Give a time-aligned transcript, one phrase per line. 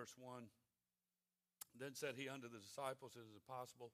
[0.00, 0.48] verse 1.
[1.76, 3.92] Then said he unto the disciples, It is impossible,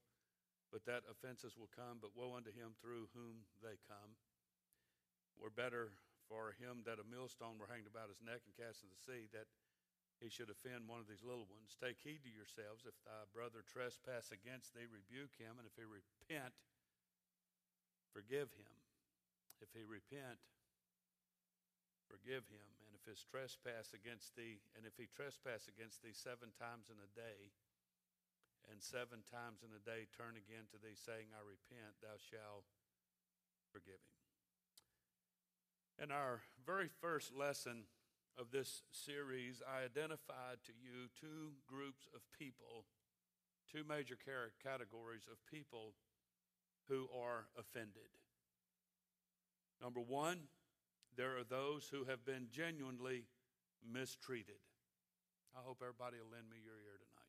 [0.71, 4.15] but that offenses will come, but woe unto him through whom they come.
[5.35, 5.99] Were better
[6.31, 9.27] for him that a millstone were hanged about his neck and cast into the sea,
[9.35, 9.51] that
[10.23, 11.75] he should offend one of these little ones.
[11.75, 12.87] Take heed to yourselves.
[12.87, 16.55] If thy brother trespass against thee, rebuke him, and if he repent,
[18.15, 18.75] forgive him.
[19.59, 20.39] If he repent,
[22.07, 22.86] forgive him.
[23.07, 27.55] His trespass against thee, and if he trespass against thee seven times in a day,
[28.67, 32.67] and seven times in a day turn again to thee, saying, I repent, thou shalt
[33.71, 34.19] forgive him.
[36.03, 37.87] In our very first lesson
[38.35, 42.91] of this series, I identified to you two groups of people,
[43.71, 45.95] two major categories of people
[46.91, 48.11] who are offended.
[49.81, 50.51] Number one,
[51.17, 53.25] there are those who have been genuinely
[53.83, 54.61] mistreated.
[55.57, 57.27] I hope everybody will lend me your ear tonight.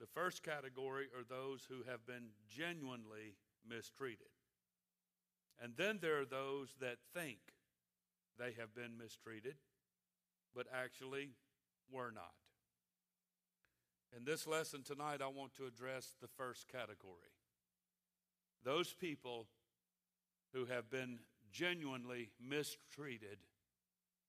[0.00, 3.36] The first category are those who have been genuinely
[3.68, 4.32] mistreated.
[5.62, 7.38] And then there are those that think
[8.38, 9.56] they have been mistreated,
[10.54, 11.30] but actually
[11.90, 12.34] were not.
[14.16, 17.34] In this lesson tonight, I want to address the first category
[18.64, 19.46] those people
[20.54, 21.18] who have been
[21.52, 23.38] genuinely mistreated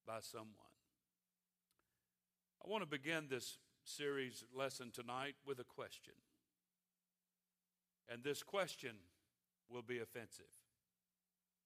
[0.06, 0.50] by someone.
[2.64, 6.16] I want to begin this series lesson tonight with a question.
[8.10, 8.96] And this question
[9.70, 10.46] will be offensive.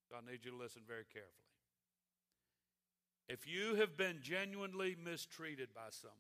[0.10, 1.32] So I need you to listen very carefully.
[3.30, 6.18] If you have been genuinely mistreated by someone,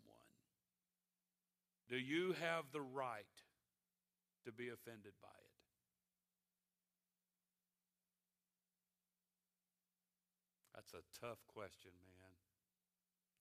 [1.90, 3.26] do you have the right
[4.46, 5.50] to be offended by it?
[10.90, 12.34] That's a tough question, man.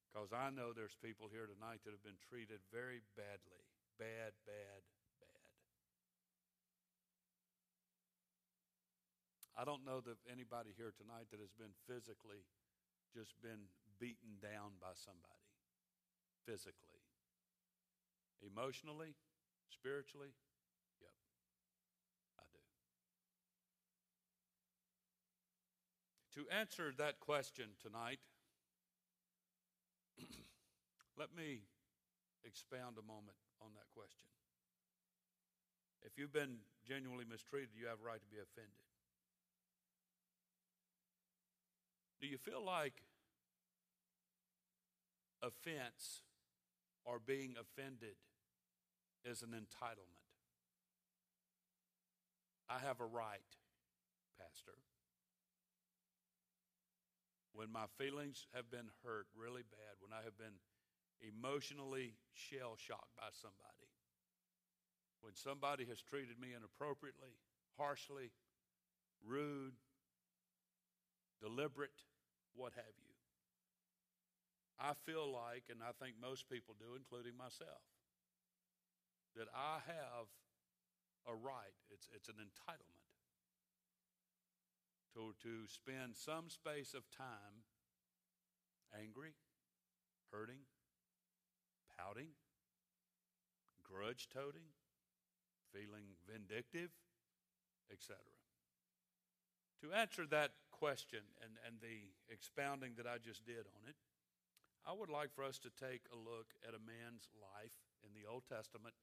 [0.04, 3.64] Because I know there's people here tonight that have been treated very badly.
[3.96, 4.84] Bad, bad,
[5.16, 5.48] bad.
[9.56, 12.44] I don't know that anybody here tonight that has been physically
[13.16, 15.48] just been beaten down by somebody.
[16.44, 17.00] Physically.
[18.44, 19.16] Emotionally,
[19.72, 20.36] spiritually,
[21.00, 21.16] yep,
[22.38, 22.60] I do.
[26.38, 28.20] To answer that question tonight,
[31.18, 31.62] let me
[32.44, 34.30] expound a moment on that question.
[36.06, 38.86] If you've been genuinely mistreated, you have a right to be offended.
[42.20, 43.02] Do you feel like
[45.42, 46.22] offense
[47.04, 48.14] or being offended
[49.24, 50.22] is an entitlement?
[52.70, 53.42] I have a right,
[54.38, 54.78] Pastor.
[57.58, 60.62] When my feelings have been hurt really bad, when I have been
[61.18, 63.90] emotionally shell shocked by somebody,
[65.26, 67.34] when somebody has treated me inappropriately,
[67.74, 68.30] harshly,
[69.26, 69.74] rude,
[71.42, 72.06] deliberate,
[72.54, 73.10] what have you.
[74.78, 77.82] I feel like, and I think most people do, including myself,
[79.34, 80.30] that I have
[81.26, 83.07] a right, it's, it's an entitlement
[85.14, 87.64] to, to spend some space of time
[88.92, 89.34] angry,
[90.32, 90.64] hurting,
[91.96, 92.32] pouting,
[93.84, 94.72] grudge toting,
[95.72, 96.90] feeling vindictive,
[97.92, 98.16] etc.
[99.82, 103.96] To answer that question and, and the expounding that I just did on it,
[104.86, 108.28] I would like for us to take a look at a man's life in the
[108.28, 108.94] Old Testament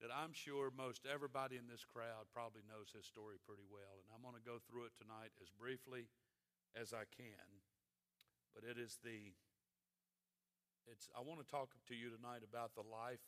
[0.00, 4.02] that I'm sure most everybody in this crowd probably knows his story pretty well.
[4.02, 6.08] And I'm going to go through it tonight as briefly
[6.74, 7.62] as I can.
[8.56, 9.36] But it is the
[10.90, 13.22] it's I want to talk to you tonight about the life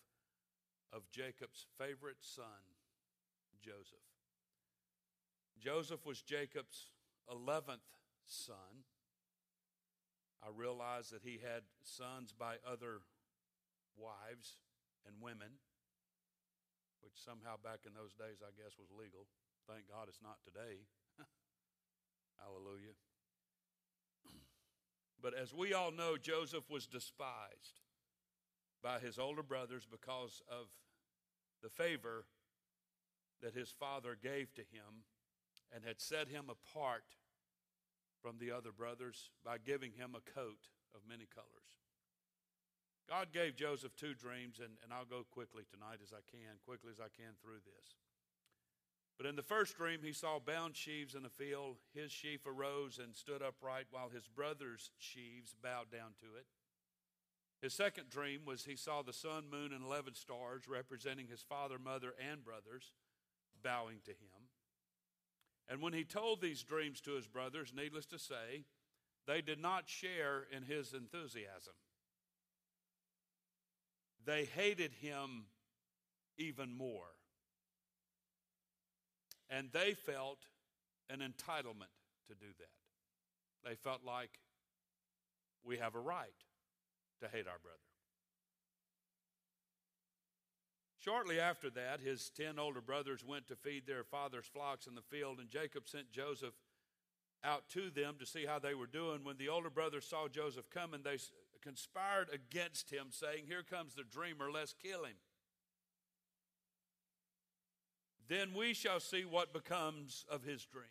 [0.92, 2.74] of Jacob's favorite son,
[3.62, 4.04] Joseph.
[5.58, 6.90] Joseph was Jacob's
[7.30, 7.86] 11th
[8.26, 8.84] son.
[10.42, 13.00] I realize that he had sons by other
[13.96, 14.58] wives
[15.06, 15.58] and women,
[17.04, 19.28] which somehow back in those days I guess was legal.
[19.68, 20.88] Thank God it's not today.
[22.40, 22.96] Hallelujah.
[25.22, 27.80] But as we all know, Joseph was despised
[28.82, 30.68] by his older brothers because of
[31.62, 32.26] the favor
[33.40, 35.08] that his father gave to him
[35.74, 37.04] and had set him apart
[38.20, 41.83] from the other brothers by giving him a coat of many colors.
[43.08, 46.90] God gave Joseph two dreams, and, and I'll go quickly tonight as I can, quickly
[46.90, 47.96] as I can through this.
[49.16, 51.76] But in the first dream, he saw bound sheaves in the field.
[51.94, 56.46] His sheaf arose and stood upright, while his brother's sheaves bowed down to it.
[57.62, 61.78] His second dream was he saw the sun, moon, and 11 stars representing his father,
[61.78, 62.92] mother, and brothers
[63.62, 64.48] bowing to him.
[65.68, 68.64] And when he told these dreams to his brothers, needless to say,
[69.26, 71.72] they did not share in his enthusiasm.
[74.24, 75.46] They hated him
[76.38, 77.14] even more.
[79.50, 80.38] And they felt
[81.10, 81.92] an entitlement
[82.28, 83.68] to do that.
[83.68, 84.30] They felt like
[85.64, 86.28] we have a right
[87.20, 87.78] to hate our brother.
[90.98, 95.02] Shortly after that, his ten older brothers went to feed their father's flocks in the
[95.02, 96.54] field, and Jacob sent Joseph
[97.44, 99.22] out to them to see how they were doing.
[99.22, 101.18] When the older brothers saw Joseph coming, they
[101.64, 105.16] conspired against him, saying, Here comes the dreamer, let's kill him.
[108.28, 110.90] Then we shall see what becomes of his dreams.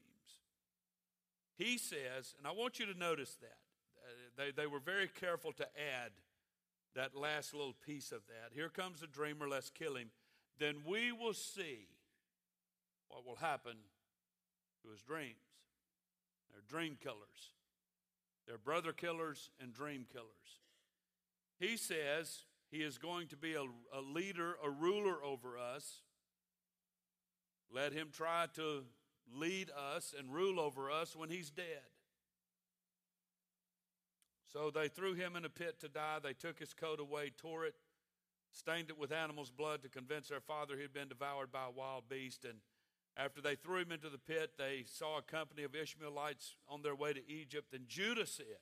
[1.58, 3.58] He says, and I want you to notice that.
[4.38, 6.12] They, they were very careful to add
[6.96, 8.54] that last little piece of that.
[8.54, 10.10] Here comes the dreamer, let's kill him.
[10.60, 11.88] Then we will see
[13.08, 13.78] what will happen
[14.84, 15.36] to his dreams.
[16.52, 17.54] They're dream killers,
[18.48, 20.62] they're brother killers and dream killers.
[21.60, 23.64] He says he is going to be a,
[23.98, 26.02] a leader, a ruler over us.
[27.74, 28.84] Let him try to
[29.34, 31.84] lead us and rule over us when he's dead.
[34.52, 36.20] So they threw him in a pit to die.
[36.22, 37.74] They took his coat away, tore it,
[38.52, 41.72] stained it with animal's blood to convince their father he had been devoured by a
[41.72, 42.46] wild beast.
[42.46, 42.60] And
[43.18, 46.96] after they threw him into the pit, they saw a company of Ishmaelites on their
[46.96, 47.74] way to Egypt.
[47.74, 48.62] And Judah said,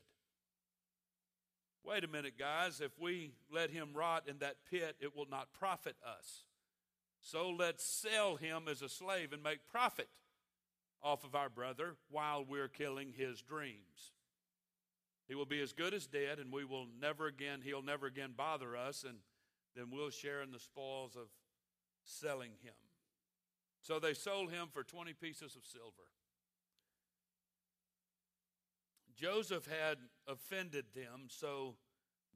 [1.84, 5.52] Wait a minute, guys, if we let him rot in that pit, it will not
[5.54, 6.44] profit us.
[7.20, 10.10] So let's sell him as a slave and make profit
[11.02, 14.12] off of our brother while we're killing his dreams.
[15.28, 18.34] He will be as good as dead, and we will never again, he'll never again
[18.36, 19.18] bother us, and
[19.76, 21.28] then we'll share in the spoils of
[22.04, 22.74] selling him.
[23.82, 26.10] So they sold him for 20 pieces of silver.
[29.22, 31.76] Joseph had offended them, so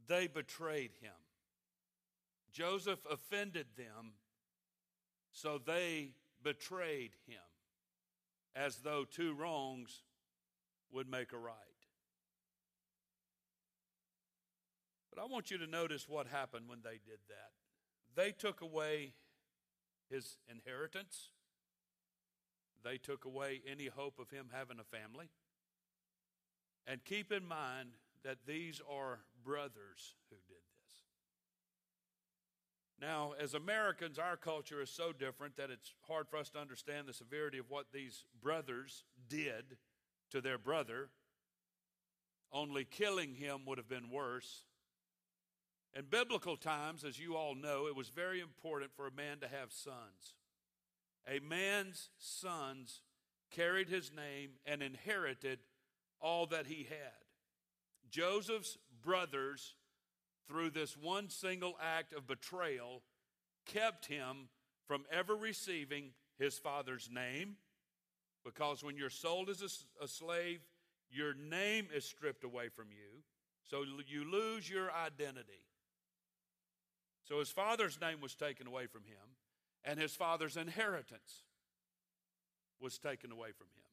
[0.07, 1.13] they betrayed him.
[2.51, 4.13] Joseph offended them,
[5.31, 6.11] so they
[6.43, 7.39] betrayed him,
[8.55, 10.03] as though two wrongs
[10.91, 11.55] would make a right.
[15.11, 17.51] But I want you to notice what happened when they did that.
[18.15, 19.13] They took away
[20.11, 21.29] his inheritance,
[22.83, 25.31] they took away any hope of him having a family.
[26.87, 27.89] And keep in mind
[28.23, 30.85] that these are brothers who did this.
[33.01, 37.07] Now, as Americans, our culture is so different that it's hard for us to understand
[37.07, 39.77] the severity of what these brothers did
[40.31, 41.09] to their brother.
[42.51, 44.63] Only killing him would have been worse.
[45.93, 49.47] In biblical times, as you all know, it was very important for a man to
[49.47, 50.35] have sons.
[51.27, 53.01] A man's sons
[53.51, 55.59] carried his name and inherited
[56.25, 57.21] all that he had.
[58.09, 59.75] Joseph's brothers,
[60.47, 63.03] through this one single act of betrayal,
[63.67, 64.49] kept him
[64.87, 67.57] from ever receiving his father's name.
[68.43, 69.61] Because when you're sold as
[70.01, 70.61] a, slave,
[71.11, 73.21] your name is stripped away from you.
[73.69, 75.63] So you lose your identity.
[77.27, 79.37] So his father's name was taken away from him,
[79.83, 81.43] and his father's inheritance
[82.79, 83.84] was taken away from him.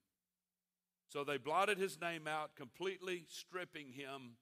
[1.12, 4.36] So they blotted his name out, completely stripping him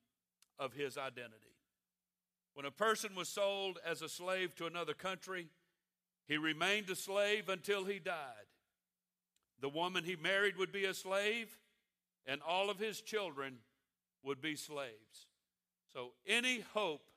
[0.57, 1.57] of his identity.
[2.55, 5.49] When a person was sold as a slave to another country,
[6.29, 8.47] he remained a slave until he died.
[9.61, 11.59] The woman he married would be a slave,
[12.25, 13.57] and all of his children
[14.23, 15.27] would be slaves.
[15.93, 17.11] So any hope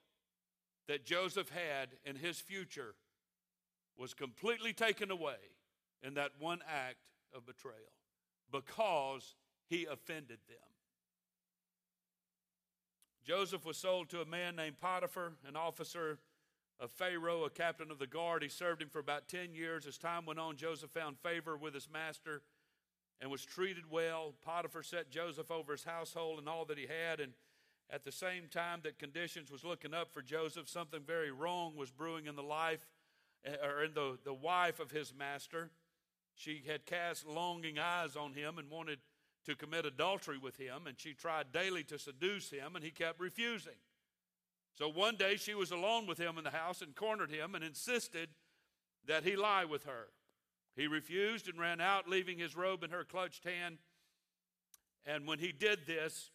[0.88, 2.96] that Joseph had in his future
[4.00, 5.38] was completely taken away
[6.02, 6.98] in that one act
[7.36, 7.94] of betrayal
[8.52, 9.36] because
[9.70, 10.58] he offended them.
[13.26, 16.20] Joseph was sold to a man named Potiphar, an officer
[16.80, 18.44] of Pharaoh, a captain of the guard.
[18.44, 19.86] He served him for about 10 years.
[19.86, 22.42] As time went on, Joseph found favor with his master
[23.22, 24.34] and was treated well.
[24.44, 27.32] Potiphar set Joseph over his household and all that he had, and
[27.90, 31.92] at the same time that conditions was looking up for Joseph, something very wrong was
[31.92, 32.86] brewing in the life
[33.46, 35.70] eh, or in the, the wife of his master.
[36.36, 39.00] She had cast longing eyes on him and wanted
[39.46, 43.20] to commit adultery with him, and she tried daily to seduce him, and he kept
[43.20, 43.74] refusing.
[44.76, 47.64] So one day she was alone with him in the house and cornered him and
[47.64, 48.30] insisted
[49.08, 50.08] that he lie with her.
[50.76, 53.78] He refused and ran out, leaving his robe in her clutched hand.
[55.06, 56.32] And when he did this,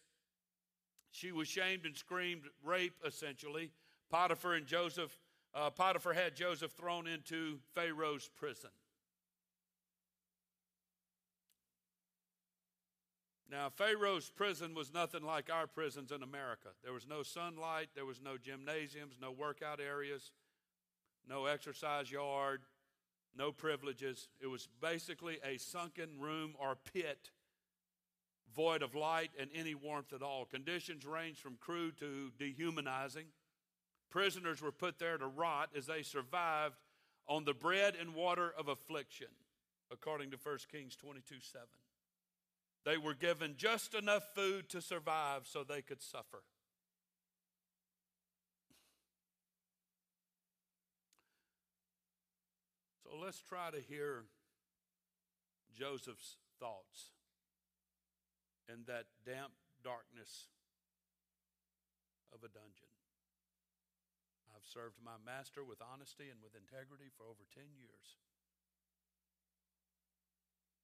[1.11, 3.71] she was shamed and screamed rape, essentially,
[4.09, 5.17] Potiphar and Joseph,
[5.53, 8.69] uh, Potiphar had Joseph thrown into Pharaoh's prison.
[13.51, 16.69] Now, Pharaoh's prison was nothing like our prisons in America.
[16.83, 20.31] There was no sunlight, there was no gymnasiums, no workout areas,
[21.27, 22.61] no exercise yard,
[23.35, 24.27] no privileges.
[24.39, 27.31] It was basically a sunken room or pit,
[28.55, 30.45] void of light and any warmth at all.
[30.45, 33.27] Conditions ranged from crude to dehumanizing.
[34.11, 36.75] Prisoners were put there to rot as they survived
[37.27, 39.27] on the bread and water of affliction,
[39.91, 41.67] according to 1 Kings 22 7.
[42.85, 46.43] They were given just enough food to survive so they could suffer.
[53.03, 54.25] So let's try to hear
[55.77, 57.11] Joseph's thoughts
[58.67, 60.47] in that damp darkness
[62.33, 62.93] of a dungeon.
[64.53, 68.19] I've served my master with honesty and with integrity for over 10 years.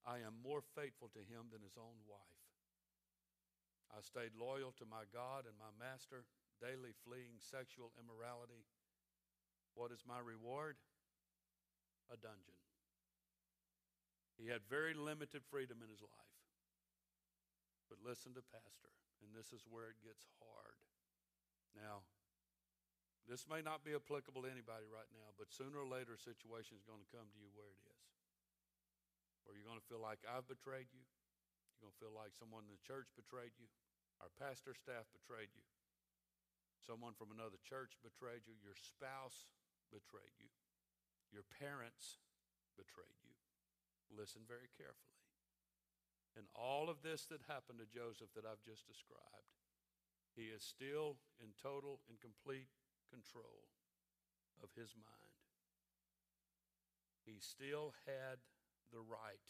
[0.06, 2.46] I am more faithful to him than his own wife.
[3.90, 6.30] I stayed loyal to my God and my master,
[6.62, 8.70] daily fleeing sexual immorality.
[9.74, 10.78] What is my reward?
[12.14, 12.60] A dungeon.
[14.38, 16.38] He had very limited freedom in his life.
[17.90, 18.94] But listen to Pastor,
[19.26, 20.78] and this is where it gets hard.
[21.74, 22.06] Now,
[23.26, 26.78] this may not be applicable to anybody right now, but sooner or later a situation
[26.78, 27.95] is going to come to you where it is
[29.46, 31.06] where you're going to feel like I've betrayed you.
[31.06, 33.70] You're going to feel like someone in the church betrayed you.
[34.20, 35.66] Our pastor staff betrayed you.
[36.82, 38.58] Someone from another church betrayed you.
[38.60, 39.50] Your spouse
[39.90, 40.52] betrayed you.
[41.34, 42.22] Your parents
[42.78, 43.34] betrayed you.
[44.12, 45.18] Listen very carefully.
[46.36, 49.56] In all of this that happened to Joseph that I've just described,
[50.36, 52.68] he is still in total and complete
[53.08, 53.72] control
[54.60, 55.40] of his mind.
[57.24, 58.44] He still had
[58.92, 59.48] the right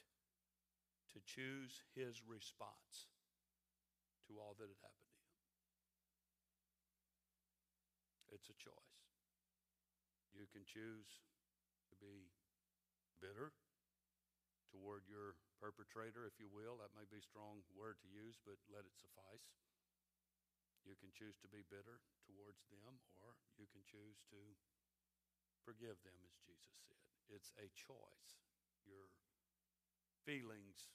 [1.15, 3.11] to choose his response
[4.27, 5.35] to all that had happened to him.
[8.35, 8.99] It's a choice.
[10.35, 11.23] You can choose
[11.87, 12.35] to be
[13.23, 13.55] bitter
[14.67, 16.75] toward your perpetrator, if you will.
[16.83, 19.47] That may be a strong word to use, but let it suffice.
[20.83, 24.41] You can choose to be bitter towards them, or you can choose to
[25.63, 27.07] forgive them, as Jesus said.
[27.31, 28.37] It's a choice.
[28.85, 29.09] Your
[30.25, 30.89] feelings,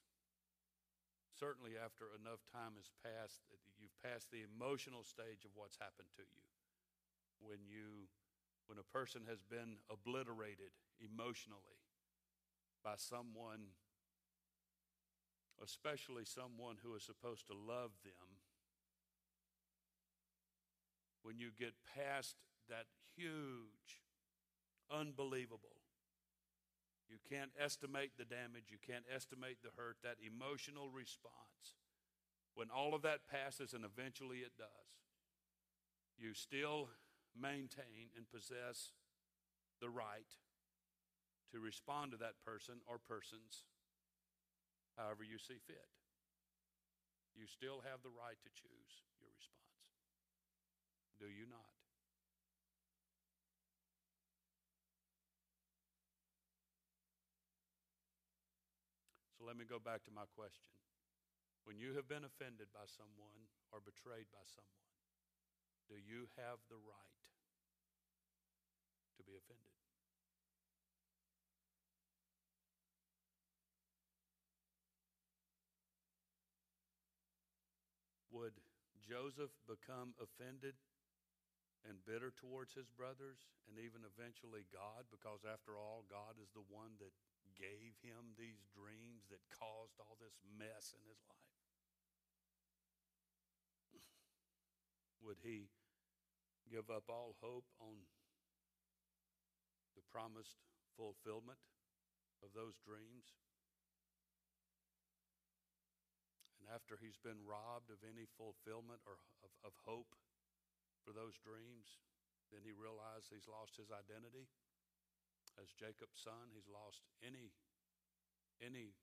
[1.38, 3.46] certainly after enough time has passed,
[3.78, 6.44] you've passed the emotional stage of what's happened to you.
[7.40, 8.10] When you
[8.68, 10.70] when a person has been obliterated
[11.02, 11.82] emotionally
[12.84, 13.74] by someone,
[15.58, 18.38] especially someone who is supposed to love them,
[21.22, 22.36] when you get past
[22.68, 24.06] that huge,
[24.88, 25.79] unbelievable,
[27.10, 28.70] you can't estimate the damage.
[28.70, 31.74] You can't estimate the hurt, that emotional response.
[32.54, 34.90] When all of that passes, and eventually it does,
[36.16, 36.88] you still
[37.34, 38.94] maintain and possess
[39.82, 40.30] the right
[41.50, 43.66] to respond to that person or persons
[44.94, 45.90] however you see fit.
[47.34, 49.58] You still have the right to choose your response.
[51.18, 51.79] Do you not?
[59.40, 60.68] So let me go back to my question.
[61.64, 64.84] When you have been offended by someone or betrayed by someone,
[65.88, 67.24] do you have the right
[69.16, 69.80] to be offended?
[78.28, 78.60] Would
[79.00, 80.76] Joseph become offended
[81.88, 83.40] and bitter towards his brothers
[83.72, 85.08] and even eventually God?
[85.08, 87.16] Because after all, God is the one that
[87.56, 91.58] gave him these dreams that caused all this mess in his life?
[95.24, 95.70] Would he
[96.70, 98.06] give up all hope on
[99.98, 100.62] the promised
[100.94, 101.58] fulfillment
[102.42, 103.34] of those dreams?
[106.60, 110.14] And after he's been robbed of any fulfillment or of, of hope
[111.02, 111.98] for those dreams,
[112.52, 114.50] then he realized he's lost his identity
[115.58, 117.50] as Jacob's son, he's lost any,
[118.60, 118.94] any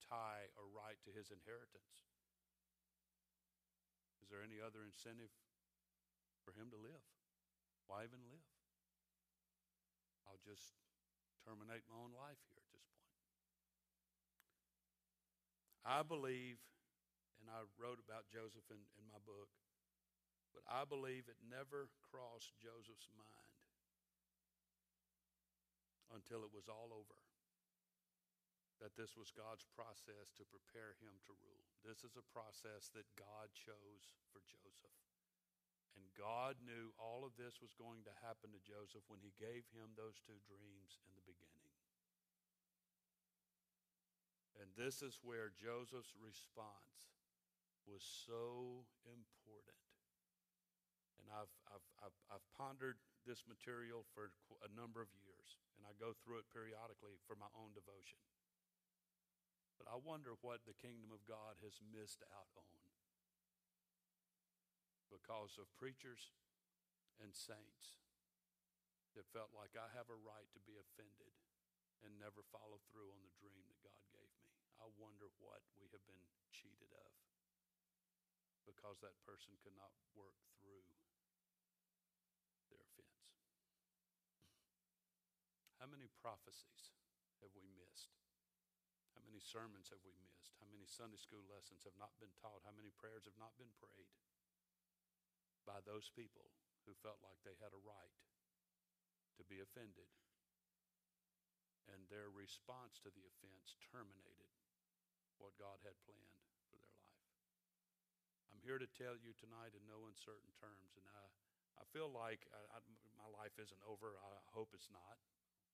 [0.00, 2.08] tie or right to his inheritance.
[4.22, 5.34] Is there any other incentive
[6.46, 7.04] for him to live?
[7.90, 8.46] Why even live?
[10.24, 10.78] I'll just
[11.42, 13.10] terminate my own life here at this point.
[15.82, 16.62] I believe,
[17.42, 19.50] and I wrote about Joseph in, in my book,
[20.54, 23.41] But I believe it never crossed Joseph's mind
[26.12, 27.18] until it was all over
[28.82, 31.62] that this was God's process to prepare him to rule.
[31.86, 34.98] This is a process that God chose for Joseph.
[35.94, 39.62] And God knew all of this was going to happen to Joseph when he gave
[39.70, 41.62] him those two dreams in the beginning.
[44.58, 47.14] And this is where Joseph's response
[47.86, 49.82] was so important.
[51.22, 54.34] And I've, I've, I've, I've pondered this material for
[54.66, 58.22] a number of years, and I go through it periodically for my own devotion.
[59.82, 62.78] But I wonder what the kingdom of God has missed out on
[65.10, 66.30] because of preachers
[67.18, 67.98] and saints
[69.18, 71.34] that felt like I have a right to be offended
[72.06, 74.54] and never follow through on the dream that God gave me.
[74.78, 77.10] I wonder what we have been cheated of
[78.62, 80.86] because that person could not work through
[82.70, 83.22] their offense.
[85.82, 86.94] How many prophecies
[87.42, 88.14] have we missed?
[89.18, 90.54] How many sermons have we missed?
[90.62, 92.62] How many Sunday school lessons have not been taught?
[92.62, 94.14] How many prayers have not been prayed
[95.66, 96.54] by those people
[96.86, 98.14] who felt like they had a right
[99.34, 100.06] to be offended?
[101.90, 104.54] And their response to the offense terminated
[105.42, 107.26] what God had planned for their life.
[108.54, 111.26] I'm here to tell you tonight in no uncertain terms, and I,
[111.82, 112.78] I feel like I, I,
[113.18, 114.14] my life isn't over.
[114.22, 115.18] I hope it's not.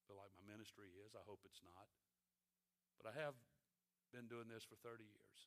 [0.09, 1.13] I feel like my ministry is.
[1.13, 1.85] I hope it's not.
[2.97, 3.37] But I have
[4.09, 5.37] been doing this for 30 years.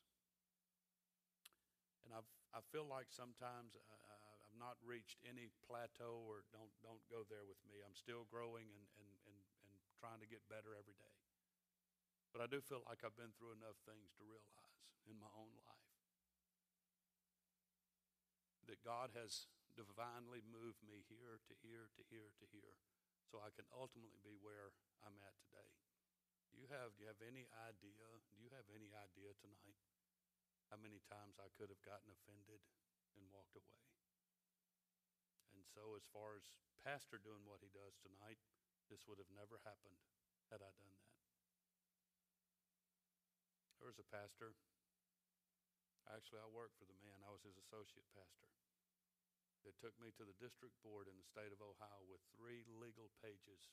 [2.07, 7.03] And I've, I feel like sometimes uh, I've not reached any plateau or don't, don't
[7.11, 7.83] go there with me.
[7.83, 11.17] I'm still growing and, and, and, and trying to get better every day.
[12.31, 14.79] But I do feel like I've been through enough things to realize
[15.11, 15.91] in my own life
[18.71, 22.79] that God has divinely moved me here to here to here to here
[23.33, 24.69] so I can ultimately be where
[25.01, 25.73] I'm at today.
[26.53, 27.97] Do you have, do you have any idea?
[28.29, 29.73] Do you have any idea tonight
[30.69, 32.61] how many times I could have gotten offended
[33.17, 33.81] and walked away?
[35.49, 36.45] And so, as far as
[36.85, 38.37] Pastor doing what he does tonight,
[38.93, 39.97] this would have never happened
[40.53, 41.17] had I done that.
[43.81, 44.53] There was a pastor.
[46.05, 47.25] Actually, I worked for the man.
[47.25, 48.53] I was his associate pastor.
[49.63, 53.07] That took me to the district board in the state of Ohio with three legal
[53.23, 53.71] pages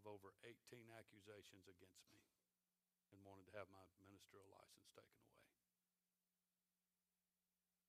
[0.00, 0.56] of over 18
[0.96, 2.24] accusations against me
[3.12, 5.44] and wanted to have my ministerial license taken away.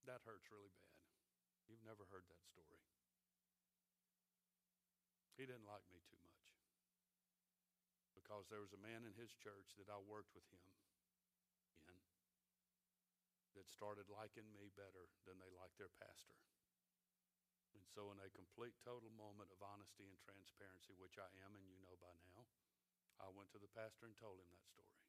[0.04, 1.00] That hurts really bad.
[1.72, 2.84] You've never heard that story.
[5.40, 6.48] He didn't like me too much
[8.12, 10.80] because there was a man in his church that I worked with him in
[13.60, 16.38] that started liking me better than they liked their pastor.
[17.80, 21.64] And so, in a complete, total moment of honesty and transparency, which I am, and
[21.64, 22.44] you know by now,
[23.24, 25.00] I went to the pastor and told him that story.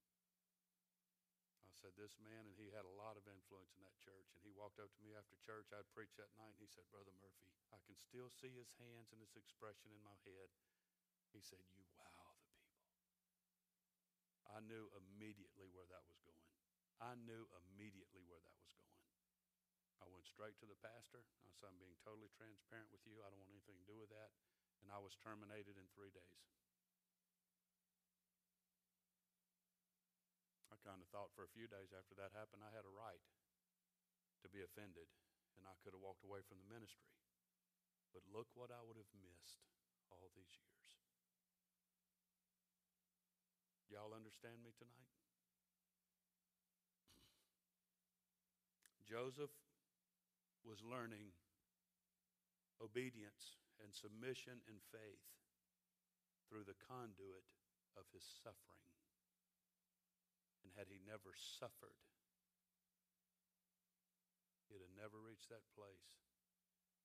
[1.66, 4.30] I said, This man, and he had a lot of influence in that church.
[4.38, 5.74] And he walked up to me after church.
[5.74, 9.10] I'd preach that night, and he said, Brother Murphy, I can still see his hands
[9.10, 10.54] and his expression in my head.
[11.34, 12.86] He said, You wow the people.
[14.46, 16.54] I knew immediately where that was going.
[17.02, 18.99] I knew immediately where that was going.
[20.00, 21.20] I went straight to the pastor.
[21.44, 23.20] I said, I'm being totally transparent with you.
[23.20, 24.32] I don't want anything to do with that.
[24.80, 26.40] And I was terminated in three days.
[30.72, 33.20] I kind of thought for a few days after that happened, I had a right
[34.40, 35.04] to be offended,
[35.60, 37.12] and I could have walked away from the ministry.
[38.16, 39.60] But look what I would have missed
[40.08, 40.88] all these years.
[43.92, 45.12] Y'all understand me tonight?
[49.10, 49.52] Joseph
[50.70, 51.34] was learning
[52.78, 55.26] obedience and submission and faith
[56.46, 57.42] through the conduit
[57.98, 58.86] of his suffering.
[60.62, 61.98] And had he never suffered,
[64.70, 66.06] he'd have never reached that place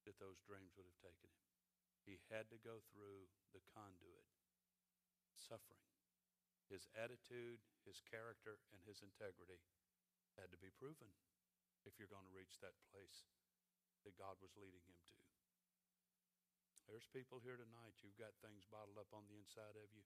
[0.05, 1.45] that those dreams would have taken him.
[2.05, 4.29] He had to go through the conduit,
[5.33, 5.89] suffering.
[6.69, 9.57] His attitude, his character, and his integrity
[10.37, 11.09] had to be proven
[11.89, 13.25] if you're going to reach that place
[14.05, 15.17] that God was leading him to.
[16.85, 20.05] There's people here tonight, you've got things bottled up on the inside of you,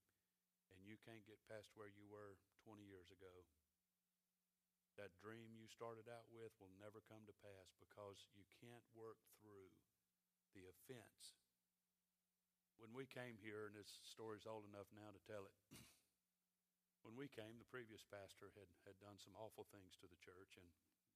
[0.71, 3.43] and you can't get past where you were 20 years ago.
[4.95, 9.19] That dream you started out with will never come to pass because you can't work
[9.39, 9.71] through
[10.55, 11.35] the offense.
[12.79, 15.55] When we came here, and this story's old enough now to tell it,
[17.03, 20.55] when we came, the previous pastor had, had done some awful things to the church,
[20.55, 20.67] and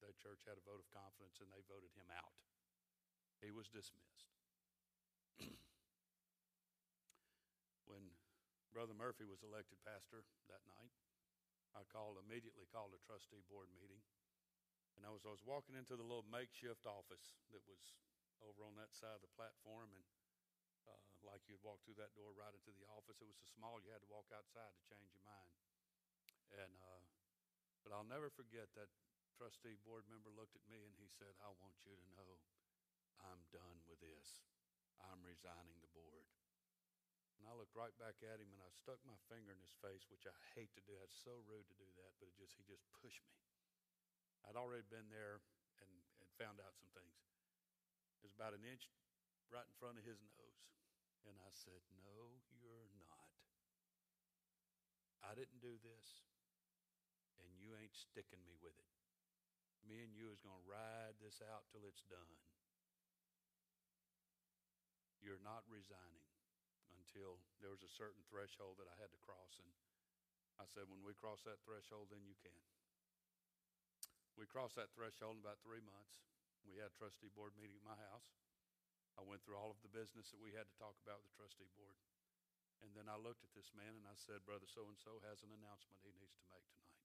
[0.03, 2.35] the church had a vote of confidence, and they voted him out
[3.43, 4.31] He was dismissed.
[7.91, 8.15] when
[8.71, 10.95] Brother Murphy was elected pastor that night,
[11.75, 13.99] I called immediately called a trustee board meeting.
[14.95, 17.83] And I was I was walking into the little makeshift office that was
[18.39, 20.07] over on that side of the platform and
[20.87, 23.19] uh, like you'd walk through that door right into the office.
[23.19, 25.51] It was so small you had to walk outside to change your mind.
[26.55, 27.03] And uh,
[27.83, 28.87] but I'll never forget that
[29.35, 32.39] trustee board member looked at me and he said, "I want you to know
[33.25, 34.43] I'm done with this.
[34.99, 36.27] I'm resigning the board."
[37.39, 40.07] And I looked right back at him and I stuck my finger in his face,
[40.07, 40.95] which I hate to do.
[41.03, 43.35] It's so rude to do that, but it just he just pushed me.
[44.47, 45.43] I'd already been there
[45.79, 47.19] and, and found out some things.
[48.19, 48.87] It was about an inch
[49.51, 50.63] right in front of his nose.
[51.27, 53.31] And I said, No, you're not.
[55.23, 56.23] I didn't do this,
[57.39, 58.91] and you ain't sticking me with it.
[59.87, 62.35] Me and you is going to ride this out till it's done.
[65.23, 66.27] You're not resigning
[66.99, 69.55] until there was a certain threshold that I had to cross.
[69.57, 69.71] And
[70.59, 72.59] I said, when we cross that threshold, then you can.
[74.35, 76.19] We crossed that threshold in about three months.
[76.67, 78.35] We had a trustee board meeting at my house.
[79.15, 81.37] I went through all of the business that we had to talk about with the
[81.39, 81.95] trustee board.
[82.81, 85.39] And then I looked at this man and I said, Brother so and so has
[85.45, 86.99] an announcement he needs to make tonight.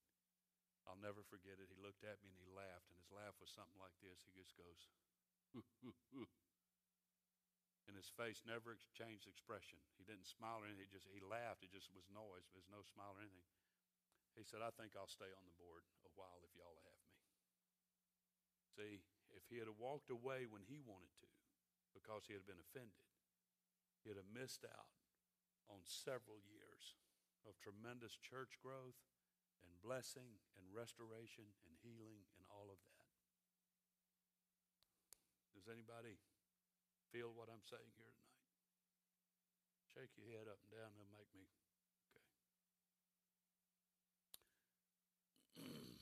[0.89, 1.69] I'll never forget it.
[1.69, 4.25] He looked at me and he laughed, and his laugh was something like this.
[4.25, 4.89] He just goes.
[7.89, 9.81] And his face never changed expression.
[9.97, 10.85] He didn't smile or anything.
[10.85, 11.65] He just he laughed.
[11.65, 12.45] It just was noise.
[12.53, 13.49] There's no smile or anything.
[14.37, 17.17] He said, I think I'll stay on the board a while if y'all have me.
[18.77, 18.93] See,
[19.33, 21.29] if he had walked away when he wanted to,
[21.97, 23.09] because he had been offended,
[24.05, 24.93] he'd have missed out
[25.67, 26.93] on several years
[27.43, 29.01] of tremendous church growth
[29.65, 33.09] and blessing and restoration and healing and all of that.
[35.57, 36.21] Does anybody
[37.09, 38.45] feel what I'm saying here tonight?
[39.89, 41.49] Shake your head up and down, it'll make me
[42.13, 42.29] okay.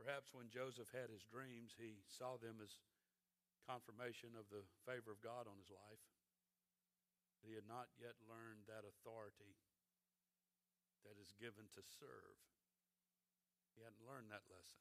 [0.00, 2.80] Perhaps when Joseph had his dreams, he saw them as
[3.68, 6.00] confirmation of the favor of God on his life.
[7.44, 9.60] He had not yet learned that authority
[11.04, 12.40] that is given to serve.
[13.76, 14.80] He hadn't learned that lesson.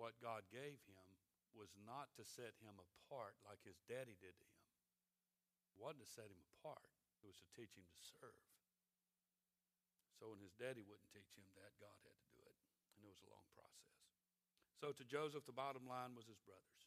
[0.00, 1.08] What God gave him
[1.52, 4.66] was not to set him apart like his daddy did to him.
[5.72, 6.88] It wasn't to set him apart,
[7.20, 8.48] it was to teach him to serve.
[10.16, 12.58] So when his daddy wouldn't teach him that, God had to do it.
[12.96, 13.98] And it was a long process.
[14.78, 16.82] So to Joseph, the bottom line was his brothers.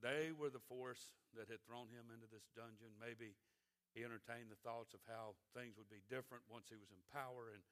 [0.00, 2.92] They were the force that had thrown him into this dungeon.
[2.96, 3.36] Maybe
[3.92, 7.52] he entertained the thoughts of how things would be different once he was in power.
[7.52, 7.62] And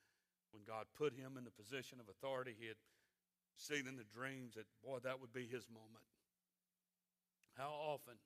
[0.54, 2.80] when God put him in the position of authority, he had
[3.56, 6.06] seen in the dreams that, boy, that would be his moment.
[7.54, 8.16] How often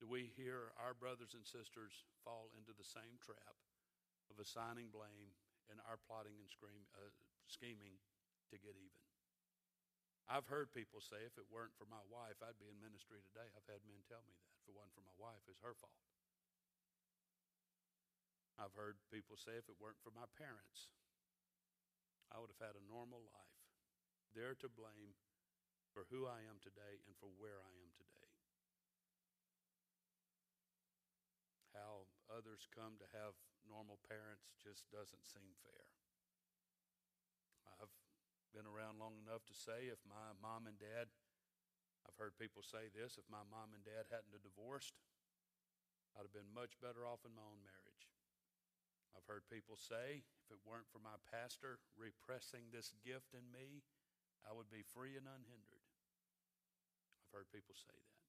[0.00, 1.92] do we hear our brothers and sisters
[2.24, 3.54] fall into the same trap
[4.32, 5.36] of assigning blame
[5.70, 7.12] and our plotting and scream, uh,
[7.46, 8.00] scheming
[8.50, 9.02] to get even?
[10.30, 13.46] I've heard people say, if it weren't for my wife, I'd be in ministry today.
[13.52, 14.50] I've had men tell me that.
[14.64, 15.98] If it wasn't for my wife, it's her fault.
[18.56, 20.88] I've heard people say, if it weren't for my parents,
[22.30, 23.51] I would have had a normal life.
[24.32, 25.12] They're to blame
[25.92, 28.32] for who I am today and for where I am today.
[31.76, 33.36] How others come to have
[33.68, 35.88] normal parents just doesn't seem fair.
[37.76, 37.92] I've
[38.56, 41.12] been around long enough to say if my mom and dad,
[42.08, 44.96] I've heard people say this, if my mom and dad hadn't divorced,
[46.16, 48.04] I'd have been much better off in my own marriage.
[49.12, 53.84] I've heard people say, if it weren't for my pastor repressing this gift in me,
[54.46, 55.86] I would be free and unhindered.
[57.22, 58.20] I've heard people say that.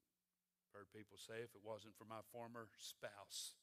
[0.69, 3.57] I've heard people say, if it wasn't for my former spouse,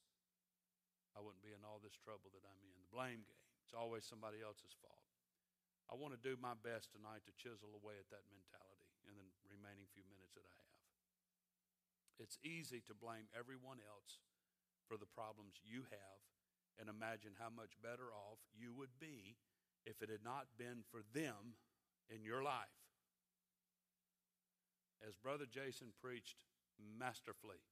[1.14, 2.76] I wouldn't be in all this trouble that I'm in.
[2.78, 3.46] The blame game.
[3.66, 5.06] It's always somebody else's fault.
[5.90, 9.26] I want to do my best tonight to chisel away at that mentality in the
[9.50, 10.80] remaining few minutes that I have.
[12.22, 14.22] It's easy to blame everyone else
[14.86, 16.20] for the problems you have
[16.78, 19.34] and imagine how much better off you would be
[19.82, 21.58] if it had not been for them
[22.10, 22.74] in your life.
[25.06, 26.44] As Brother Jason preached
[26.76, 27.62] masterfully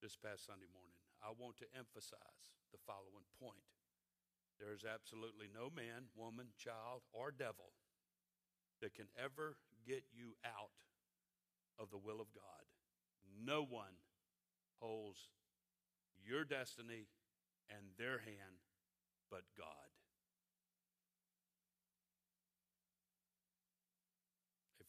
[0.00, 3.68] this past Sunday morning, I want to emphasize the following point.
[4.56, 7.74] There is absolutely no man, woman, child, or devil
[8.80, 10.78] that can ever get you out
[11.78, 12.64] of the will of God.
[13.26, 13.98] No one
[14.80, 15.28] holds
[16.22, 17.10] your destiny
[17.68, 18.62] and their hand
[19.30, 19.90] but God.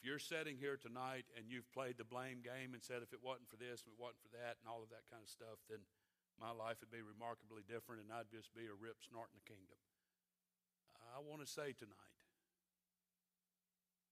[0.05, 3.49] You're sitting here tonight and you've played the blame game and said, if it wasn't
[3.49, 5.81] for this and it wasn't for that and all of that kind of stuff, then
[6.37, 9.81] my life would be remarkably different and I'd just be a rip snorting the kingdom.
[11.15, 12.19] I want to say tonight,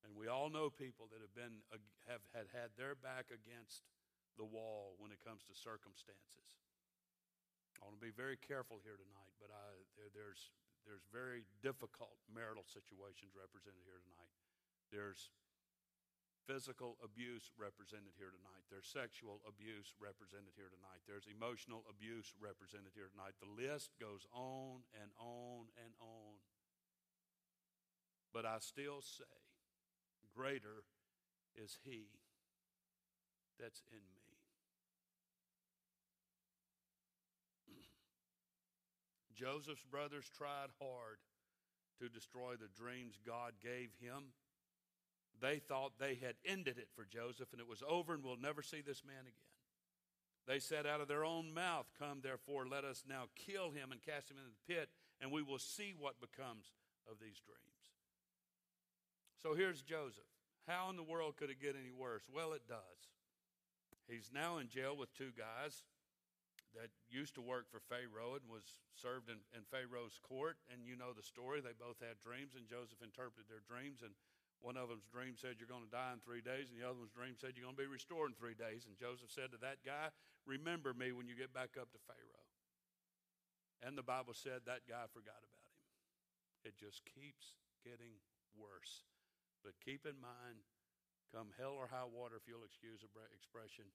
[0.07, 1.59] and we all know people that have been
[2.07, 3.83] have had had their back against
[4.39, 6.47] the wall when it comes to circumstances.
[7.75, 10.55] I want to be very careful here tonight, but I, there, there's
[10.87, 14.31] there's very difficult marital situations represented here tonight.
[14.87, 15.27] There's
[16.47, 18.63] physical abuse represented here tonight.
[18.67, 21.03] There's sexual abuse represented here tonight.
[21.07, 23.39] There's emotional abuse represented here tonight.
[23.39, 26.39] The list goes on and on and on.
[28.35, 29.29] But I still say,
[30.35, 30.83] greater
[31.55, 32.09] is He
[33.59, 34.33] that's in me.
[39.37, 41.21] Joseph's brothers tried hard
[42.01, 44.33] to destroy the dreams God gave him.
[45.43, 48.63] They thought they had ended it for Joseph and it was over and we'll never
[48.63, 49.51] see this man again.
[50.47, 53.99] They said out of their own mouth, Come therefore, let us now kill him and
[53.99, 54.87] cast him into the pit,
[55.19, 56.71] and we will see what becomes
[57.11, 57.83] of these dreams.
[59.43, 60.27] So here's Joseph.
[60.67, 62.23] How in the world could it get any worse?
[62.31, 63.11] Well, it does.
[64.07, 65.83] He's now in jail with two guys
[66.75, 70.57] that used to work for Pharaoh and was served in, in, Pharaoh's court.
[70.71, 71.59] And you know the story.
[71.61, 74.01] They both had dreams, and Joseph interpreted their dreams.
[74.01, 74.15] And
[74.63, 76.71] one of them's dream said, You're going to die in three days.
[76.71, 78.87] And the other one's dream said, You're going to be restored in three days.
[78.87, 80.09] And Joseph said to that guy,
[80.47, 82.47] Remember me when you get back up to Pharaoh.
[83.83, 86.71] And the Bible said that guy forgot about him.
[86.71, 88.15] It just keeps getting
[88.55, 89.03] worse.
[89.59, 90.63] But keep in mind,
[91.35, 93.91] come hell or high water, if you'll excuse the expression,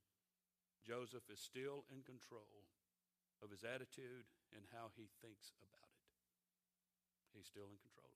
[0.85, 2.69] Joseph is still in control
[3.41, 6.05] of his attitude and how he thinks about it.
[7.33, 8.08] He's still in control.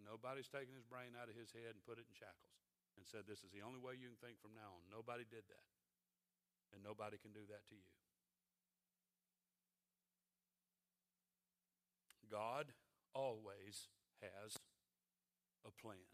[0.00, 2.56] Nobody's taken his brain out of his head and put it in shackles
[2.96, 4.88] and said, This is the only way you can think from now on.
[4.88, 5.68] Nobody did that.
[6.72, 7.92] And nobody can do that to you.
[12.32, 12.72] God
[13.12, 13.92] always
[14.24, 14.56] has
[15.68, 16.08] a plan.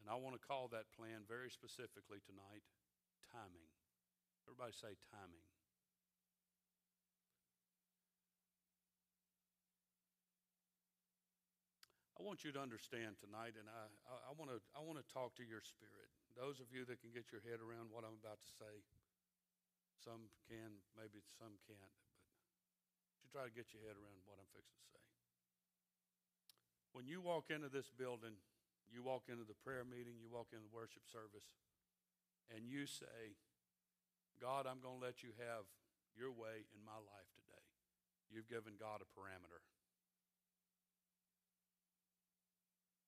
[0.00, 2.64] And I want to call that plan very specifically tonight
[3.28, 3.68] timing.
[4.48, 5.44] Everybody say timing.
[12.26, 13.86] Want you to understand tonight, and I,
[14.26, 16.10] I, want to I want to talk to your spirit.
[16.34, 18.82] Those of you that can get your head around what I'm about to say,
[20.02, 24.50] some can, maybe some can't, but you try to get your head around what I'm
[24.50, 25.06] fixing to say.
[26.90, 28.34] When you walk into this building,
[28.90, 31.46] you walk into the prayer meeting, you walk into the worship service,
[32.50, 33.38] and you say,
[34.42, 35.62] God, I'm going to let you have
[36.18, 37.66] your way in my life today.
[38.34, 39.62] You've given God a parameter.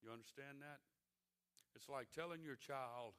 [0.09, 0.81] You understand that?
[1.77, 3.13] It's like telling your child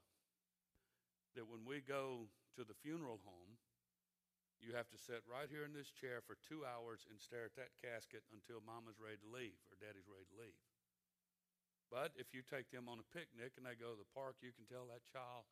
[1.38, 2.26] that when we go
[2.58, 3.62] to the funeral home,
[4.58, 7.54] you have to sit right here in this chair for two hours and stare at
[7.62, 10.58] that casket until mama's ready to leave or daddy's ready to leave.
[11.94, 14.50] But if you take them on a picnic and they go to the park, you
[14.50, 15.46] can tell that child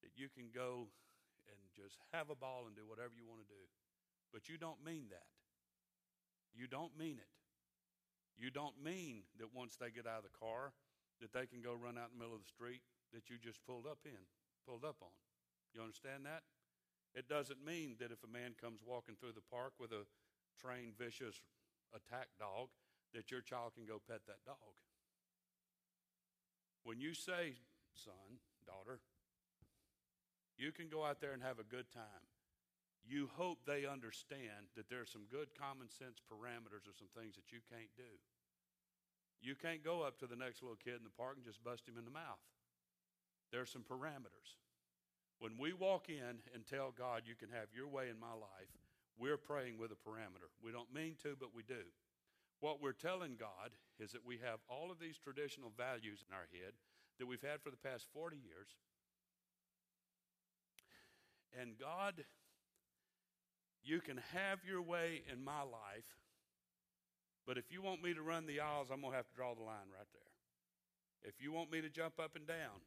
[0.00, 0.88] that you can go
[1.44, 3.64] and just have a ball and do whatever you want to do.
[4.32, 5.28] But you don't mean that.
[6.56, 7.39] You don't mean it.
[8.38, 10.72] You don't mean that once they get out of the car
[11.20, 12.80] that they can go run out in the middle of the street
[13.12, 14.24] that you just pulled up in,
[14.66, 15.12] pulled up on.
[15.74, 16.42] You understand that?
[17.14, 20.06] It doesn't mean that if a man comes walking through the park with a
[20.58, 21.42] trained, vicious
[21.92, 22.68] attack dog,
[23.14, 24.78] that your child can go pet that dog.
[26.84, 27.58] When you say,
[27.92, 29.00] son, daughter,
[30.56, 32.24] you can go out there and have a good time.
[33.06, 37.50] You hope they understand that there's some good common sense parameters or some things that
[37.50, 38.12] you can't do.
[39.40, 41.88] You can't go up to the next little kid in the park and just bust
[41.88, 42.44] him in the mouth.
[43.50, 44.60] There's some parameters.
[45.40, 48.70] When we walk in and tell God, you can have your way in my life,
[49.16, 50.52] we're praying with a parameter.
[50.62, 51.88] We don't mean to, but we do.
[52.60, 56.48] What we're telling God is that we have all of these traditional values in our
[56.52, 56.76] head
[57.18, 58.76] that we've had for the past 40 years
[61.58, 62.22] and God,
[63.82, 66.08] you can have your way in my life,
[67.46, 69.54] but if you want me to run the aisles, I'm going to have to draw
[69.54, 70.32] the line right there.
[71.22, 72.80] If you want me to jump up and down,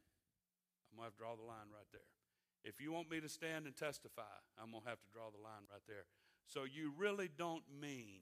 [0.90, 2.10] I'm going to have to draw the line right there.
[2.64, 5.42] If you want me to stand and testify, I'm going to have to draw the
[5.44, 6.06] line right there.
[6.48, 8.22] So you really don't mean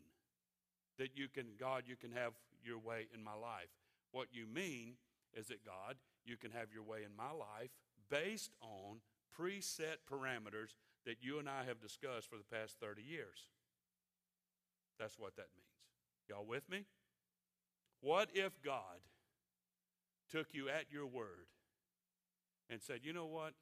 [0.97, 3.69] that you can, God, you can have your way in my life.
[4.12, 4.95] What you mean
[5.34, 7.71] is that, God, you can have your way in my life
[8.10, 9.01] based on
[9.38, 13.49] preset parameters that you and I have discussed for the past 30 years.
[14.99, 15.73] That's what that means.
[16.29, 16.85] Y'all with me?
[18.01, 19.01] What if God
[20.29, 21.49] took you at your word
[22.69, 23.53] and said, you know what?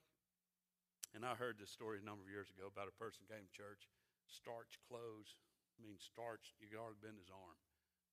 [1.16, 3.56] And I heard this story a number of years ago about a person came to
[3.56, 3.90] church,
[4.30, 5.40] starched clothes.
[5.76, 7.58] I mean, starched, you could hardly bend his arm.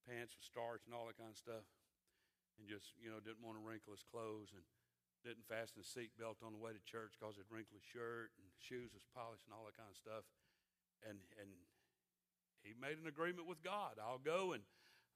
[0.09, 1.67] Pants with starch and all that kind of stuff.
[2.57, 4.65] And just, you know, didn't want to wrinkle his clothes and
[5.25, 8.47] didn't fasten his seatbelt on the way to church because it'd wrinkle his shirt and
[8.61, 10.25] shoes was polished and all that kind of stuff.
[11.05, 11.51] And, and
[12.61, 14.01] he made an agreement with God.
[14.03, 14.67] I'll go and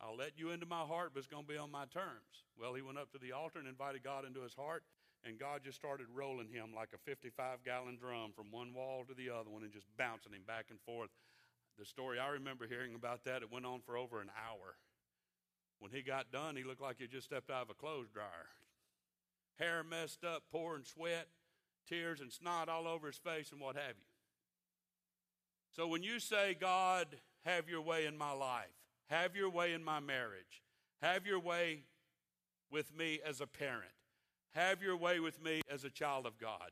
[0.00, 2.48] I'll let you into my heart, but it's going to be on my terms.
[2.56, 4.82] Well, he went up to the altar and invited God into his heart,
[5.24, 9.14] and God just started rolling him like a 55 gallon drum from one wall to
[9.14, 11.10] the other one and just bouncing him back and forth.
[11.78, 14.76] The story I remember hearing about that, it went on for over an hour.
[15.80, 18.48] When he got done, he looked like he just stepped out of a clothes dryer.
[19.58, 21.28] Hair messed up, pouring sweat,
[21.88, 24.10] tears and snot all over his face, and what have you.
[25.74, 27.06] So when you say, God,
[27.44, 28.66] have your way in my life,
[29.08, 30.62] have your way in my marriage,
[31.02, 31.82] have your way
[32.70, 33.92] with me as a parent,
[34.54, 36.70] have your way with me as a child of God.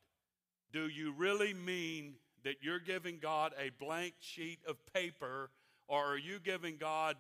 [0.73, 2.14] Do you really mean
[2.45, 5.51] that you're giving God a blank sheet of paper,
[5.87, 7.17] or are you giving God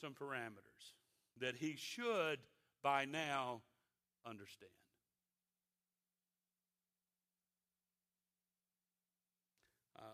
[0.00, 0.92] some parameters
[1.40, 2.38] that He should
[2.82, 3.60] by now
[4.26, 4.72] understand?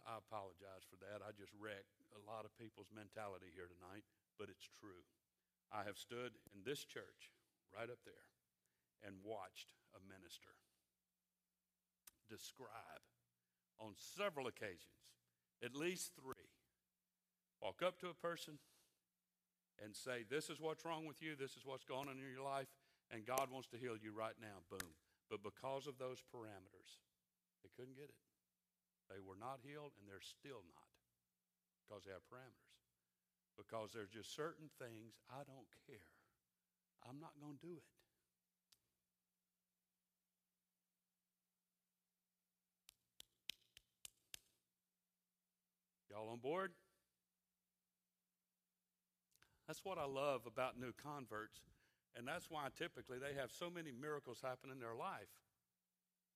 [0.06, 1.22] I apologize for that.
[1.22, 4.06] I just wrecked a lot of people's mentality here tonight,
[4.38, 5.06] but it's true.
[5.70, 7.30] I have stood in this church
[7.70, 8.30] right up there
[9.06, 10.54] and watched a minister
[12.30, 13.02] describe
[13.78, 15.10] on several occasions,
[15.64, 16.50] at least three,
[17.62, 18.58] walk up to a person
[19.82, 22.44] and say, This is what's wrong with you, this is what's going on in your
[22.44, 22.68] life,
[23.10, 24.62] and God wants to heal you right now.
[24.70, 24.94] Boom.
[25.30, 27.02] But because of those parameters,
[27.62, 28.18] they couldn't get it.
[29.10, 30.90] They were not healed, and they're still not
[31.82, 32.70] because they have parameters.
[33.58, 36.14] Because there's just certain things I don't care.
[37.02, 37.90] I'm not going to do it.
[46.10, 46.72] Y'all on board?
[49.66, 51.60] That's what I love about new converts.
[52.16, 55.30] And that's why typically they have so many miracles happen in their life,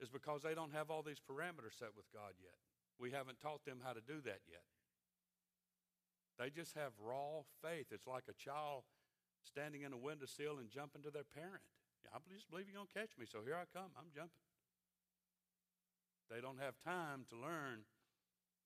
[0.00, 2.58] is because they don't have all these parameters set with God yet.
[2.98, 4.66] We haven't taught them how to do that yet.
[6.38, 7.90] They just have raw faith.
[7.90, 8.82] It's like a child
[9.42, 11.62] standing in a windowsill and jumping to their parent.
[12.12, 13.90] I just believe you're going to catch me, so here I come.
[13.98, 14.44] I'm jumping.
[16.30, 17.82] They don't have time to learn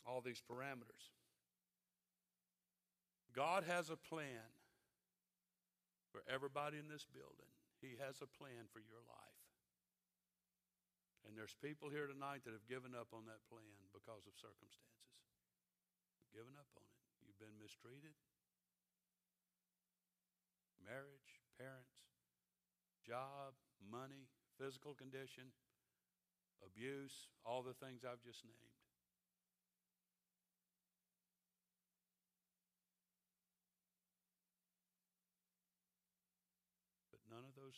[0.06, 1.12] all these parameters.
[3.34, 4.57] God has a plan
[6.10, 7.52] for everybody in this building.
[7.78, 9.38] He has a plan for your life.
[11.26, 14.80] And there's people here tonight that have given up on that plan because of circumstances.
[16.16, 17.02] You've given up on it.
[17.20, 18.16] You've been mistreated.
[20.80, 22.00] Marriage, parents,
[23.04, 23.52] job,
[23.84, 25.52] money, physical condition,
[26.64, 28.77] abuse, all the things I've just named.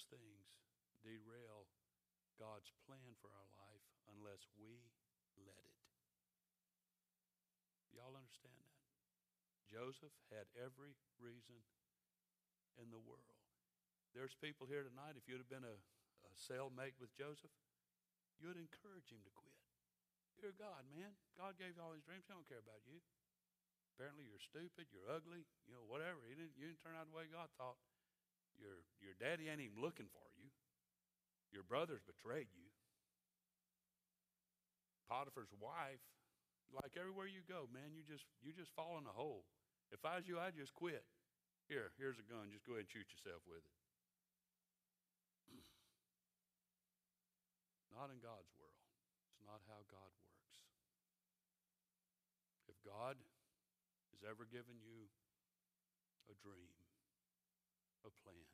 [0.01, 0.49] Those things
[1.05, 1.69] derail
[2.41, 4.81] God's plan for our life unless we
[5.45, 5.81] let it.
[7.93, 8.81] Y'all understand that?
[9.69, 11.61] Joseph had every reason
[12.81, 13.37] in the world.
[14.17, 15.77] There's people here tonight, if you'd have been a,
[16.25, 17.53] a cellmate with Joseph,
[18.41, 19.61] you'd encourage him to quit.
[20.41, 22.25] Dear God, man, God gave you all these dreams.
[22.25, 23.05] He don't care about you.
[23.95, 26.25] Apparently, you're stupid, you're ugly, you know, whatever.
[26.25, 27.77] Didn't, you didn't turn out the way God thought.
[28.61, 30.53] Your, your daddy ain't even looking for you.
[31.51, 32.69] Your brothers betrayed you.
[35.11, 36.05] Potiphar's wife,
[36.71, 39.43] like everywhere you go, man, you just you just fall in a hole.
[39.91, 41.03] If I was you, I'd just quit.
[41.67, 42.55] Here, here's a gun.
[42.55, 43.75] Just go ahead and shoot yourself with it.
[47.99, 48.79] not in God's world.
[49.35, 50.55] It's not how God works.
[52.71, 53.19] If God
[54.15, 55.11] has ever given you
[56.31, 56.80] a dream,
[58.05, 58.49] a plan,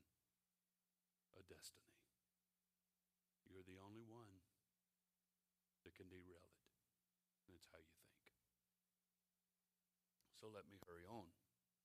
[1.39, 1.97] a destiny,
[3.47, 4.43] you're the only one
[5.87, 6.67] that can derail it.
[7.47, 8.27] And it's how you think.
[10.35, 11.31] So let me hurry on.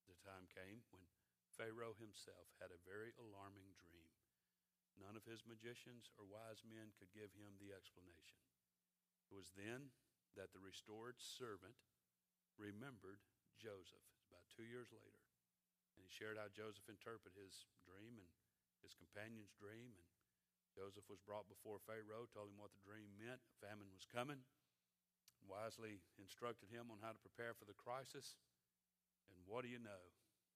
[0.09, 1.05] The time came when
[1.53, 4.09] Pharaoh himself had a very alarming dream.
[4.97, 8.41] None of his magicians or wise men could give him the explanation.
[9.29, 9.93] It was then
[10.35, 11.77] that the restored servant
[12.57, 13.23] remembered
[13.55, 14.03] Joseph.
[14.27, 15.20] About two years later.
[15.95, 18.31] And he shared how Joseph interpreted his dream and
[18.81, 19.93] his companion's dream.
[19.95, 20.07] And
[20.71, 23.43] Joseph was brought before Pharaoh, told him what the dream meant.
[23.59, 24.41] Famine was coming.
[25.43, 28.39] Wisely instructed him on how to prepare for the crisis.
[29.33, 30.03] And what do you know?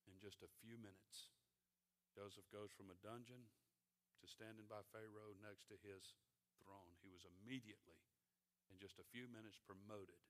[0.05, 1.33] In just a few minutes,
[2.13, 3.49] Joseph goes from a dungeon
[4.21, 6.13] to standing by Pharaoh next to his
[6.61, 6.93] throne.
[7.01, 7.97] He was immediately,
[8.69, 10.21] in just a few minutes, promoted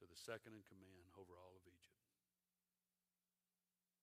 [0.00, 1.97] to the second in command over all of Egypt.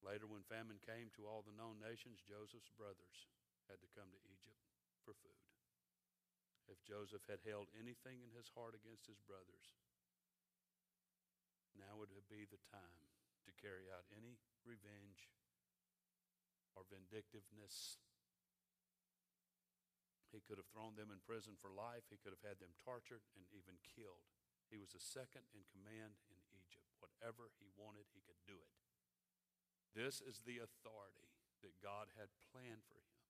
[0.06, 3.26] Later, when famine came to all the known nations, Joseph's brothers
[3.66, 4.62] had to come to Egypt
[5.02, 5.42] for food.
[6.70, 9.74] If Joseph had held anything in his heart against his brothers,
[11.74, 13.10] now would be the time
[13.50, 15.34] to carry out any revenge
[16.78, 17.98] or vindictiveness.
[20.30, 22.06] He could have thrown them in prison for life.
[22.14, 24.26] He could have had them tortured and even killed.
[24.70, 26.94] He was the second in command in Egypt.
[27.02, 28.85] Whatever he wanted, he could do it.
[29.96, 31.32] This is the authority
[31.64, 33.24] that God had planned for him.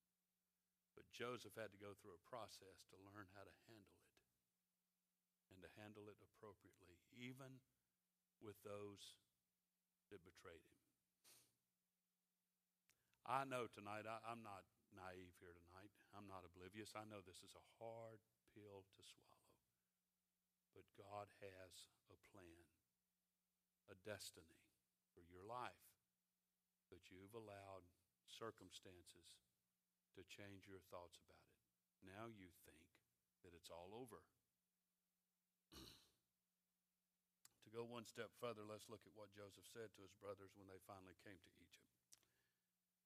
[0.97, 4.11] But Joseph had to go through a process to learn how to handle it
[5.53, 7.61] and to handle it appropriately, even
[8.41, 9.13] with those
[10.09, 10.80] that betrayed him.
[13.30, 15.93] I know tonight, I, am not naive here tonight.
[16.18, 16.97] I'm not oblivious.
[16.97, 18.22] I know this is a hard
[18.53, 19.53] pill to swallow.
[20.74, 22.70] But God has a plan,
[23.89, 24.66] a destiny
[25.13, 25.95] for your life
[26.90, 27.86] but you've allowed
[28.28, 29.42] circumstances
[30.16, 31.60] to change your thoughts about it.
[32.06, 32.88] Now you think
[33.44, 34.22] that it's all over.
[37.64, 40.70] to go one step further, let's look at what Joseph said to his brothers when
[40.70, 41.96] they finally came to Egypt.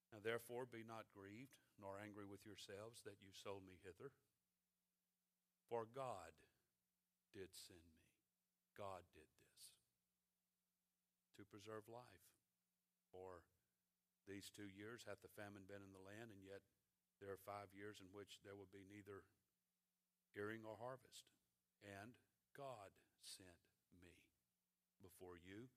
[0.10, 4.10] Now, therefore, be not grieved, nor angry with yourselves that you sold me hither.
[5.70, 6.34] For God
[7.30, 8.10] did send me.
[8.74, 9.78] God did this
[11.38, 12.26] to preserve life.
[13.14, 13.46] For
[14.30, 16.62] these two years hath the famine been in the land, and yet
[17.18, 19.26] there are five years in which there will be neither
[20.38, 21.26] earing or harvest.
[21.82, 22.14] And
[22.54, 22.94] God
[23.26, 23.58] sent
[23.98, 24.14] me
[25.02, 25.68] before you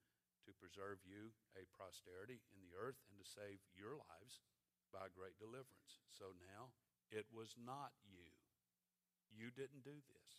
[0.45, 4.43] to preserve you a posterity in the earth and to save your lives
[4.93, 6.03] by great deliverance.
[6.13, 6.75] So now
[7.09, 8.29] it was not you.
[9.33, 10.31] You didn't do this,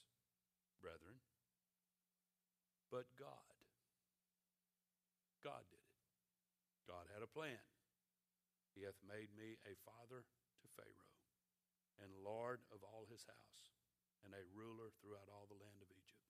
[0.78, 1.18] brethren,
[2.92, 3.58] but God.
[5.42, 5.98] God did it.
[6.86, 7.58] God had a plan.
[8.74, 11.14] He hath made me a father to Pharaoh,
[12.02, 13.62] and Lord of all his house,
[14.26, 16.26] and a ruler throughout all the land of Egypt.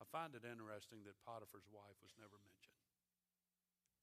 [0.00, 2.80] I find it interesting that Potiphar's wife was never mentioned.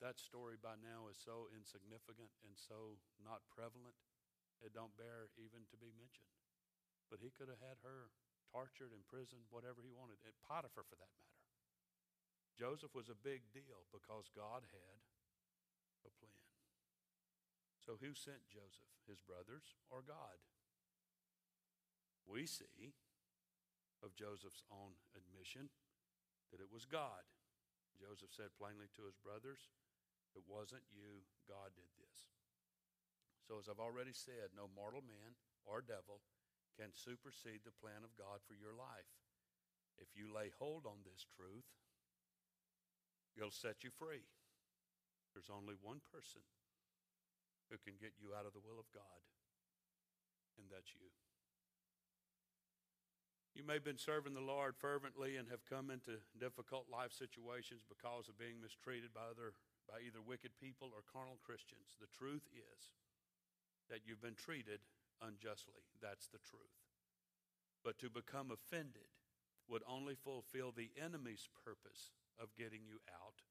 [0.01, 3.95] That story by now is so insignificant and so not prevalent,
[4.61, 6.33] it don't bear even to be mentioned.
[7.11, 8.09] But he could have had her
[8.49, 10.21] tortured, imprisoned, whatever he wanted.
[10.25, 11.41] And Potiphar, for that matter.
[12.53, 14.99] Joseph was a big deal because God had
[16.05, 16.32] a plan.
[17.83, 18.87] So, who sent Joseph?
[19.03, 20.39] His brothers or God?
[22.23, 22.95] We see
[23.99, 25.67] of Joseph's own admission
[26.55, 27.27] that it was God.
[27.99, 29.67] Joseph said plainly to his brothers,
[30.31, 32.31] It wasn't you, God did this.
[33.43, 35.35] So, as I've already said, no mortal man
[35.67, 36.23] or devil
[36.79, 39.11] can supersede the plan of God for your life.
[39.99, 41.67] If you lay hold on this truth,
[43.35, 44.23] it'll set you free.
[45.35, 46.41] There's only one person
[47.71, 49.21] who can get you out of the will of God,
[50.57, 51.11] and that's you.
[53.53, 57.85] You may have been serving the Lord fervently and have come into difficult life situations
[57.85, 59.53] because of being mistreated by other
[59.85, 61.99] by either wicked people or carnal Christians.
[61.99, 62.95] The truth is
[63.91, 64.79] that you've been treated
[65.21, 65.85] unjustly.
[66.01, 66.81] That's the truth.
[67.83, 69.11] But to become offended
[69.67, 73.43] would only fulfill the enemy's purpose of getting you out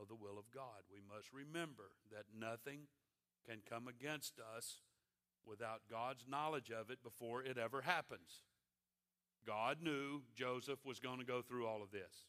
[0.00, 0.82] of the will of God.
[0.90, 2.90] We must remember that nothing
[3.48, 4.80] can come against us
[5.46, 8.42] without God's knowledge of it before it ever happens.
[9.46, 12.26] God knew Joseph was going to go through all of this.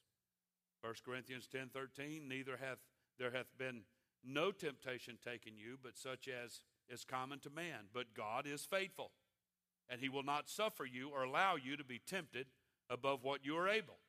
[0.81, 2.79] 1 Corinthians 10 13, neither hath
[3.17, 3.81] there hath been
[4.23, 7.85] no temptation taken you, but such as is common to man.
[7.93, 9.11] But God is faithful,
[9.89, 12.47] and he will not suffer you or allow you to be tempted
[12.89, 13.99] above what you are able,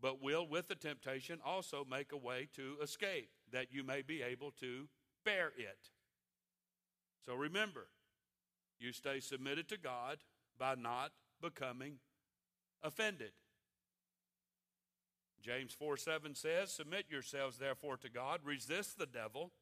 [0.00, 4.22] but will with the temptation also make a way to escape, that you may be
[4.22, 4.88] able to
[5.24, 5.90] bear it.
[7.24, 7.86] So remember,
[8.78, 10.18] you stay submitted to God
[10.58, 11.96] by not becoming
[12.82, 13.32] offended.
[15.42, 19.52] James 4 7 says, Submit yourselves therefore to God, resist the devil,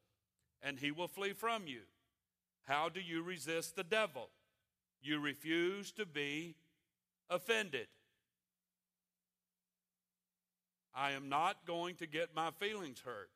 [0.63, 1.83] and he will flee from you.
[2.63, 4.31] How do you resist the devil?
[5.01, 6.57] You refuse to be
[7.31, 7.87] offended.
[10.95, 13.31] I am not going to get my feelings hurt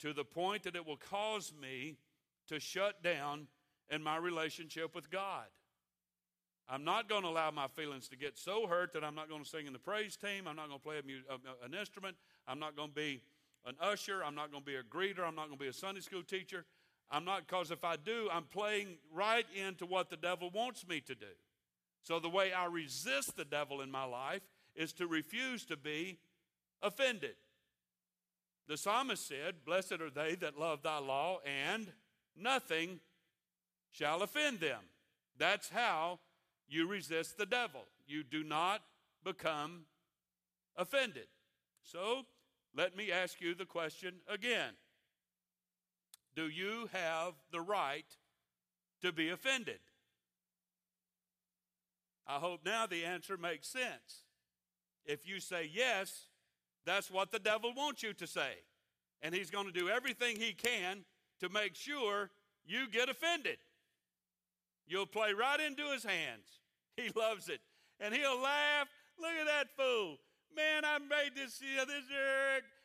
[0.00, 1.98] to the point that it will cause me
[2.48, 3.46] to shut down
[3.90, 5.46] in my relationship with God.
[6.68, 9.42] I'm not going to allow my feelings to get so hurt that I'm not going
[9.42, 10.48] to sing in the praise team.
[10.48, 12.16] I'm not going to play a, an instrument.
[12.48, 13.22] I'm not going to be
[13.66, 14.24] an usher.
[14.24, 15.26] I'm not going to be a greeter.
[15.26, 16.64] I'm not going to be a Sunday school teacher.
[17.10, 21.00] I'm not, because if I do, I'm playing right into what the devil wants me
[21.02, 21.26] to do.
[22.02, 24.42] So the way I resist the devil in my life
[24.74, 26.18] is to refuse to be
[26.82, 27.34] offended.
[28.68, 31.92] The psalmist said, Blessed are they that love thy law, and
[32.36, 33.00] nothing
[33.90, 34.80] shall offend them.
[35.38, 36.20] That's how
[36.68, 37.86] you resist the devil.
[38.06, 38.82] You do not
[39.24, 39.86] become
[40.76, 41.26] offended.
[41.82, 42.22] So
[42.76, 44.74] let me ask you the question again
[46.34, 48.06] Do you have the right
[49.02, 49.80] to be offended?
[52.26, 54.24] I hope now the answer makes sense.
[55.04, 56.28] If you say yes,
[56.86, 58.54] that's what the devil wants you to say.
[59.20, 61.04] And he's going to do everything he can
[61.40, 62.30] to make sure
[62.64, 63.58] you get offended.
[64.86, 66.46] You'll play right into his hands.
[66.96, 67.60] He loves it.
[67.98, 68.86] And he'll laugh.
[69.18, 70.18] Look at that fool.
[70.54, 72.04] Man, I made this, you know, this,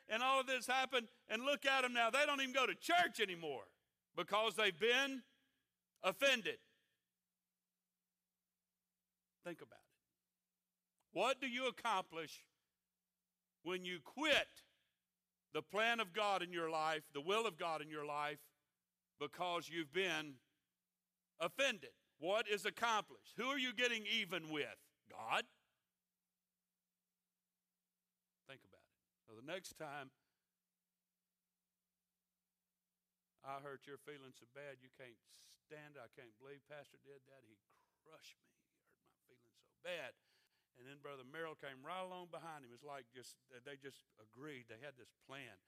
[0.09, 1.09] and all of this happened.
[1.29, 2.09] And look at them now.
[2.09, 3.65] They don't even go to church anymore
[4.17, 5.21] because they've been
[6.03, 6.57] offended.
[9.45, 11.17] Think about it.
[11.19, 12.43] What do you accomplish
[13.63, 14.47] when you quit
[15.53, 18.39] the plan of God in your life, the will of God in your life,
[19.19, 20.35] because you've been
[21.39, 21.91] offended?
[22.19, 23.33] What is accomplished?
[23.37, 24.77] Who are you getting even with?
[25.09, 25.47] God?
[28.47, 28.99] Think about it.
[29.25, 30.11] So the next time
[33.41, 35.15] I hurt your feelings so bad you can't
[35.65, 37.41] stand it, I can't believe Pastor did that.
[37.47, 37.55] He
[38.05, 38.51] crushed me.
[38.51, 40.11] He hurt my feelings so bad.
[40.79, 42.71] And then Brother Merrill came right along behind him.
[42.71, 44.71] It's like just they just agreed.
[44.71, 45.59] They had this plan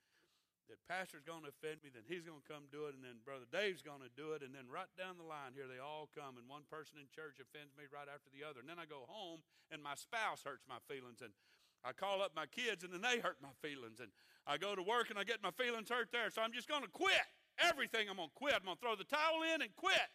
[0.72, 3.20] that pastor's going to offend me, then he's going to come do it, and then
[3.28, 6.08] Brother Dave's going to do it, and then right down the line here they all
[6.16, 8.88] come, and one person in church offends me right after the other, and then I
[8.88, 11.36] go home and my spouse hurts my feelings, and
[11.84, 14.16] I call up my kids and then they hurt my feelings, and
[14.48, 16.88] I go to work and I get my feelings hurt there, so I'm just going
[16.88, 17.28] to quit
[17.60, 18.08] everything.
[18.08, 18.56] I'm going to quit.
[18.56, 20.08] I'm going to throw the towel in and quit.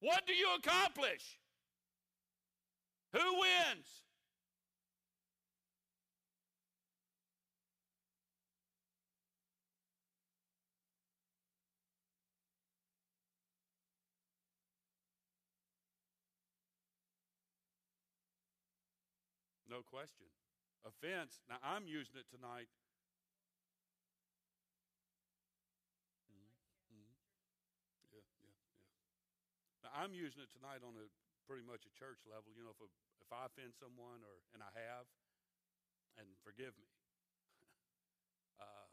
[0.00, 1.38] What do you accomplish?
[3.12, 3.86] Who wins?
[19.72, 20.28] No question.
[20.84, 21.40] Offense.
[21.48, 22.68] Now, I'm using it tonight.
[26.28, 27.08] Mm-hmm.
[28.12, 28.60] Yeah, yeah, yeah.
[29.80, 31.08] Now, I'm using it tonight on a
[31.48, 32.52] pretty much a church level.
[32.52, 32.88] You know, if, a,
[33.24, 35.08] if I offend someone, or and I have,
[36.20, 36.92] and forgive me.
[38.60, 38.92] uh,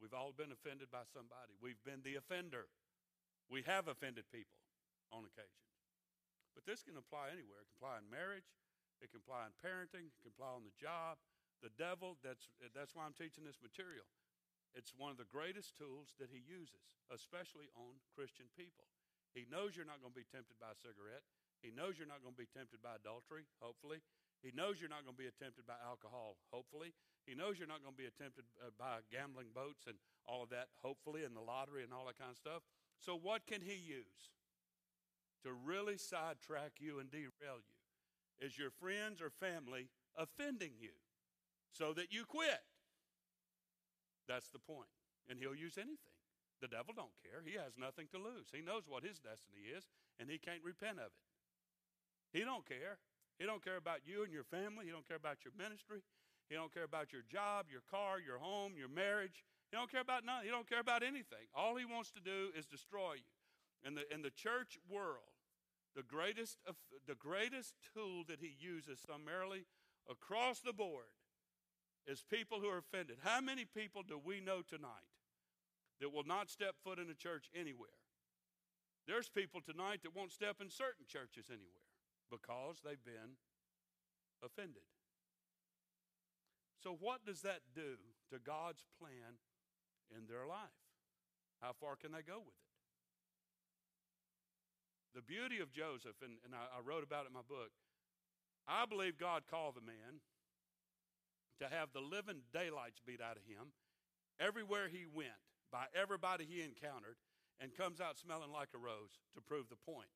[0.00, 1.52] we've all been offended by somebody.
[1.60, 2.72] We've been the offender.
[3.52, 4.56] We have offended people
[5.12, 5.68] on occasion.
[6.56, 7.60] But this can apply anywhere.
[7.60, 8.48] It can apply in marriage.
[8.98, 10.10] It can apply in parenting.
[10.10, 11.18] It can apply on the job.
[11.62, 14.06] The devil, that's, that's why I'm teaching this material.
[14.78, 18.86] It's one of the greatest tools that he uses, especially on Christian people.
[19.34, 21.26] He knows you're not going to be tempted by a cigarette.
[21.58, 24.04] He knows you're not going to be tempted by adultery, hopefully.
[24.38, 26.94] He knows you're not going to be tempted by alcohol, hopefully.
[27.26, 29.98] He knows you're not going to be tempted uh, by gambling boats and
[30.30, 32.62] all of that, hopefully, and the lottery and all that kind of stuff.
[33.02, 34.30] So, what can he use
[35.42, 37.77] to really sidetrack you and derail you?
[38.40, 40.94] Is your friends or family offending you
[41.72, 42.62] so that you quit.
[44.26, 44.92] That's the point.
[45.28, 46.16] And he'll use anything.
[46.60, 47.40] The devil don't care.
[47.46, 48.50] He has nothing to lose.
[48.50, 49.86] He knows what his destiny is
[50.18, 51.26] and he can't repent of it.
[52.32, 52.98] He don't care.
[53.38, 54.86] He don't care about you and your family.
[54.86, 56.02] He don't care about your ministry.
[56.50, 59.44] He don't care about your job, your car, your home, your marriage.
[59.70, 60.46] He don't care about nothing.
[60.46, 61.46] He don't care about anything.
[61.54, 63.32] All he wants to do is destroy you.
[63.86, 65.37] In the in the church world,
[65.96, 66.58] the greatest,
[67.06, 69.66] the greatest tool that he uses summarily
[70.10, 71.12] across the board
[72.06, 73.18] is people who are offended.
[73.22, 75.12] How many people do we know tonight
[76.00, 77.98] that will not step foot in a church anywhere?
[79.06, 81.88] There's people tonight that won't step in certain churches anywhere
[82.30, 83.40] because they've been
[84.44, 84.84] offended.
[86.82, 87.96] So, what does that do
[88.30, 89.40] to God's plan
[90.14, 90.76] in their life?
[91.60, 92.67] How far can they go with it?
[95.18, 97.74] The beauty of Joseph, and, and I, I wrote about it in my book,
[98.70, 100.22] I believe God called the man
[101.58, 103.74] to have the living daylights beat out of him
[104.38, 105.34] everywhere he went,
[105.74, 107.18] by everybody he encountered,
[107.58, 110.06] and comes out smelling like a rose to prove the point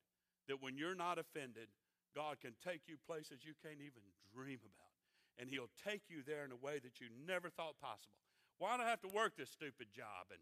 [0.47, 1.67] that when you're not offended,
[2.15, 4.95] God can take you places you can't even dream about.
[5.35, 8.23] And He'll take you there in a way that you never thought possible.
[8.55, 10.31] Why do I have to work this stupid job?
[10.31, 10.39] And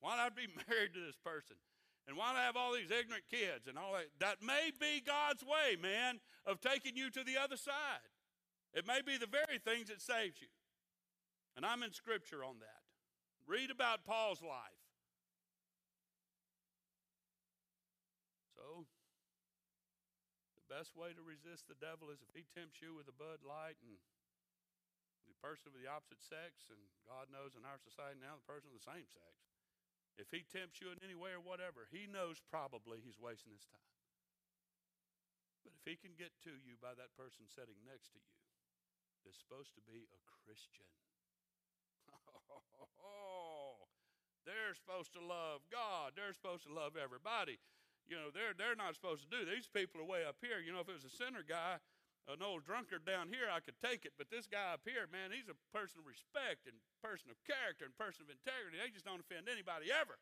[0.00, 1.60] why do I be married to this person?
[2.06, 4.06] And why do I have all these ignorant kids and all that?
[4.22, 8.06] That may be God's way, man, of taking you to the other side.
[8.70, 10.52] It may be the very things that saves you.
[11.58, 12.84] And I'm in scripture on that.
[13.48, 14.84] Read about Paul's life.
[18.54, 18.86] So,
[20.54, 23.42] the best way to resist the devil is if he tempts you with a bud
[23.42, 23.98] light and
[25.26, 26.78] the person of the opposite sex, and
[27.08, 29.34] God knows in our society now the person of the same sex.
[30.16, 33.68] If he tempts you in any way or whatever, he knows probably he's wasting his
[33.68, 33.92] time.
[35.60, 38.36] But if he can get to you by that person sitting next to you
[39.22, 40.88] that's supposed to be a Christian,
[43.02, 43.84] oh,
[44.48, 46.16] they're supposed to love God.
[46.16, 47.60] They're supposed to love everybody.
[48.06, 49.42] You know, they're, they're not supposed to do.
[49.42, 50.62] These people are way up here.
[50.62, 51.82] You know, if it was a sinner guy,
[52.26, 54.18] an old drunkard down here, I could take it.
[54.18, 57.86] But this guy up here, man, he's a person of respect and person of character
[57.86, 58.82] and person of integrity.
[58.82, 60.18] They just don't offend anybody ever.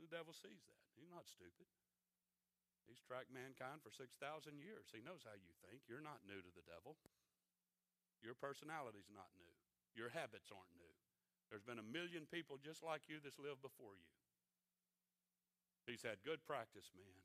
[0.00, 0.80] The devil sees that.
[0.96, 1.68] He's not stupid.
[2.88, 4.08] He's tracked mankind for 6,000
[4.56, 4.88] years.
[4.88, 5.84] He knows how you think.
[5.84, 6.96] You're not new to the devil.
[8.24, 9.52] Your personality's not new.
[9.92, 10.94] Your habits aren't new.
[11.52, 14.08] There's been a million people just like you that's lived before you.
[15.84, 17.20] He's had good practice, man.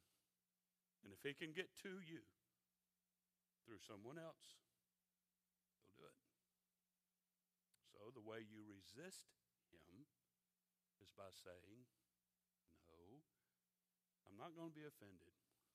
[1.03, 2.24] And if he can get to you
[3.64, 4.59] through someone else,
[5.97, 6.20] he'll do it.
[7.91, 9.32] So the way you resist
[9.72, 10.07] him
[10.99, 11.88] is by saying,
[12.91, 13.24] No,
[14.28, 15.34] I'm not going to be offended.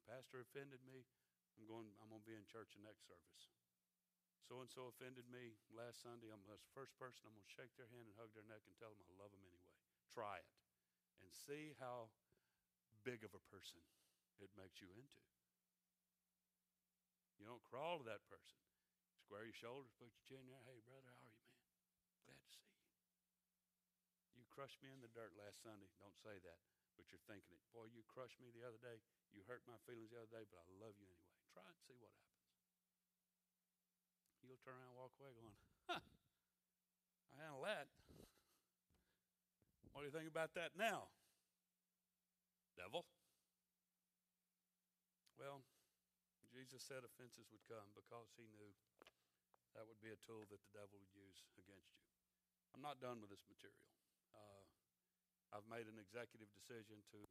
[0.08, 1.04] Pastor offended me.
[1.58, 3.50] I'm going, I'm going to be in church the next service.
[4.46, 6.32] So and so offended me last Sunday.
[6.32, 8.72] I'm the first person I'm going to shake their hand and hug their neck and
[8.80, 9.76] tell them I love them anyway.
[10.08, 10.48] Try it
[11.20, 12.08] and see how
[13.04, 13.82] big of a person
[14.40, 15.20] it makes you into.
[17.38, 18.58] You don't crawl to that person.
[19.22, 20.60] Square your shoulders, put your chin there.
[20.66, 21.64] Hey, brother, how are you, man?
[22.26, 22.76] Glad to see you.
[24.36, 25.88] You crushed me in the dirt last Sunday.
[26.02, 26.60] Don't say that,
[26.98, 27.62] but you're thinking it.
[27.70, 28.98] Boy, you crushed me the other day.
[29.30, 31.38] You hurt my feelings the other day, but I love you anyway.
[31.54, 32.50] Try and see what happens.
[34.42, 37.92] You'll turn around and walk away going, huh, I handle that.
[39.92, 41.12] What do you think about that now?
[42.78, 43.02] devil?
[45.34, 45.66] Well,
[46.68, 48.68] Jesus said offenses would come because he knew
[49.72, 52.04] that would be a tool that the devil would use against you.
[52.76, 53.88] I'm not done with this material.
[54.36, 54.68] Uh,
[55.56, 57.24] I've made an executive decision to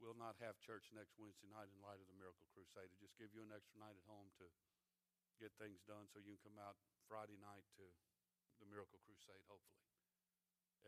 [0.00, 2.88] will not have church next Wednesday night in light of the Miracle Crusade.
[2.88, 4.48] To just give you an extra night at home to
[5.36, 9.84] get things done so you can come out Friday night to the Miracle Crusade, hopefully.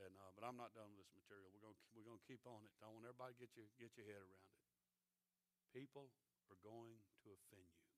[0.01, 1.53] And uh, but I'm not done with this material.
[1.53, 2.73] We're going we're to keep on it.
[2.81, 4.65] I want everybody to get you get your head around it.
[5.77, 6.09] People
[6.51, 7.91] are going to offend you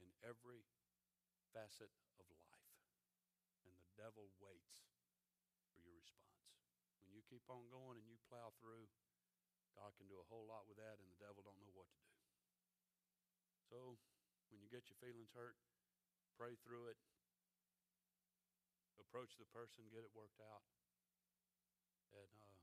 [0.00, 0.64] in every
[1.50, 2.70] facet of life,
[3.66, 4.86] and the devil waits
[5.74, 6.46] for your response.
[7.02, 8.86] When you keep on going and you plow through,
[9.74, 12.00] God can do a whole lot with that, and the devil don't know what to
[12.02, 12.14] do.
[13.70, 13.78] So
[14.50, 15.58] when you get your feelings hurt,
[16.34, 16.98] pray through it.
[18.98, 20.62] Approach the person, get it worked out
[22.14, 22.54] and uh,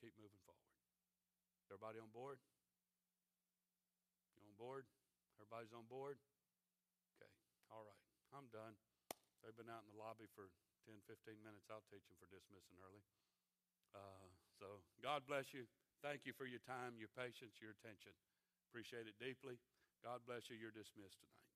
[0.00, 0.68] keep moving forward.
[1.68, 2.36] Everybody on board?
[4.62, 4.86] Board?
[5.42, 6.22] Everybody's on board?
[7.18, 7.26] Okay,
[7.66, 8.02] all right.
[8.30, 8.78] I'm done.
[9.42, 10.54] They've been out in the lobby for
[10.86, 11.66] 10, 15 minutes.
[11.66, 13.02] I'll teach them for dismissing early.
[13.90, 14.30] Uh,
[14.62, 15.66] so, God bless you.
[15.98, 18.14] Thank you for your time, your patience, your attention.
[18.70, 19.58] Appreciate it deeply.
[20.06, 20.54] God bless you.
[20.54, 21.51] You're dismissed tonight.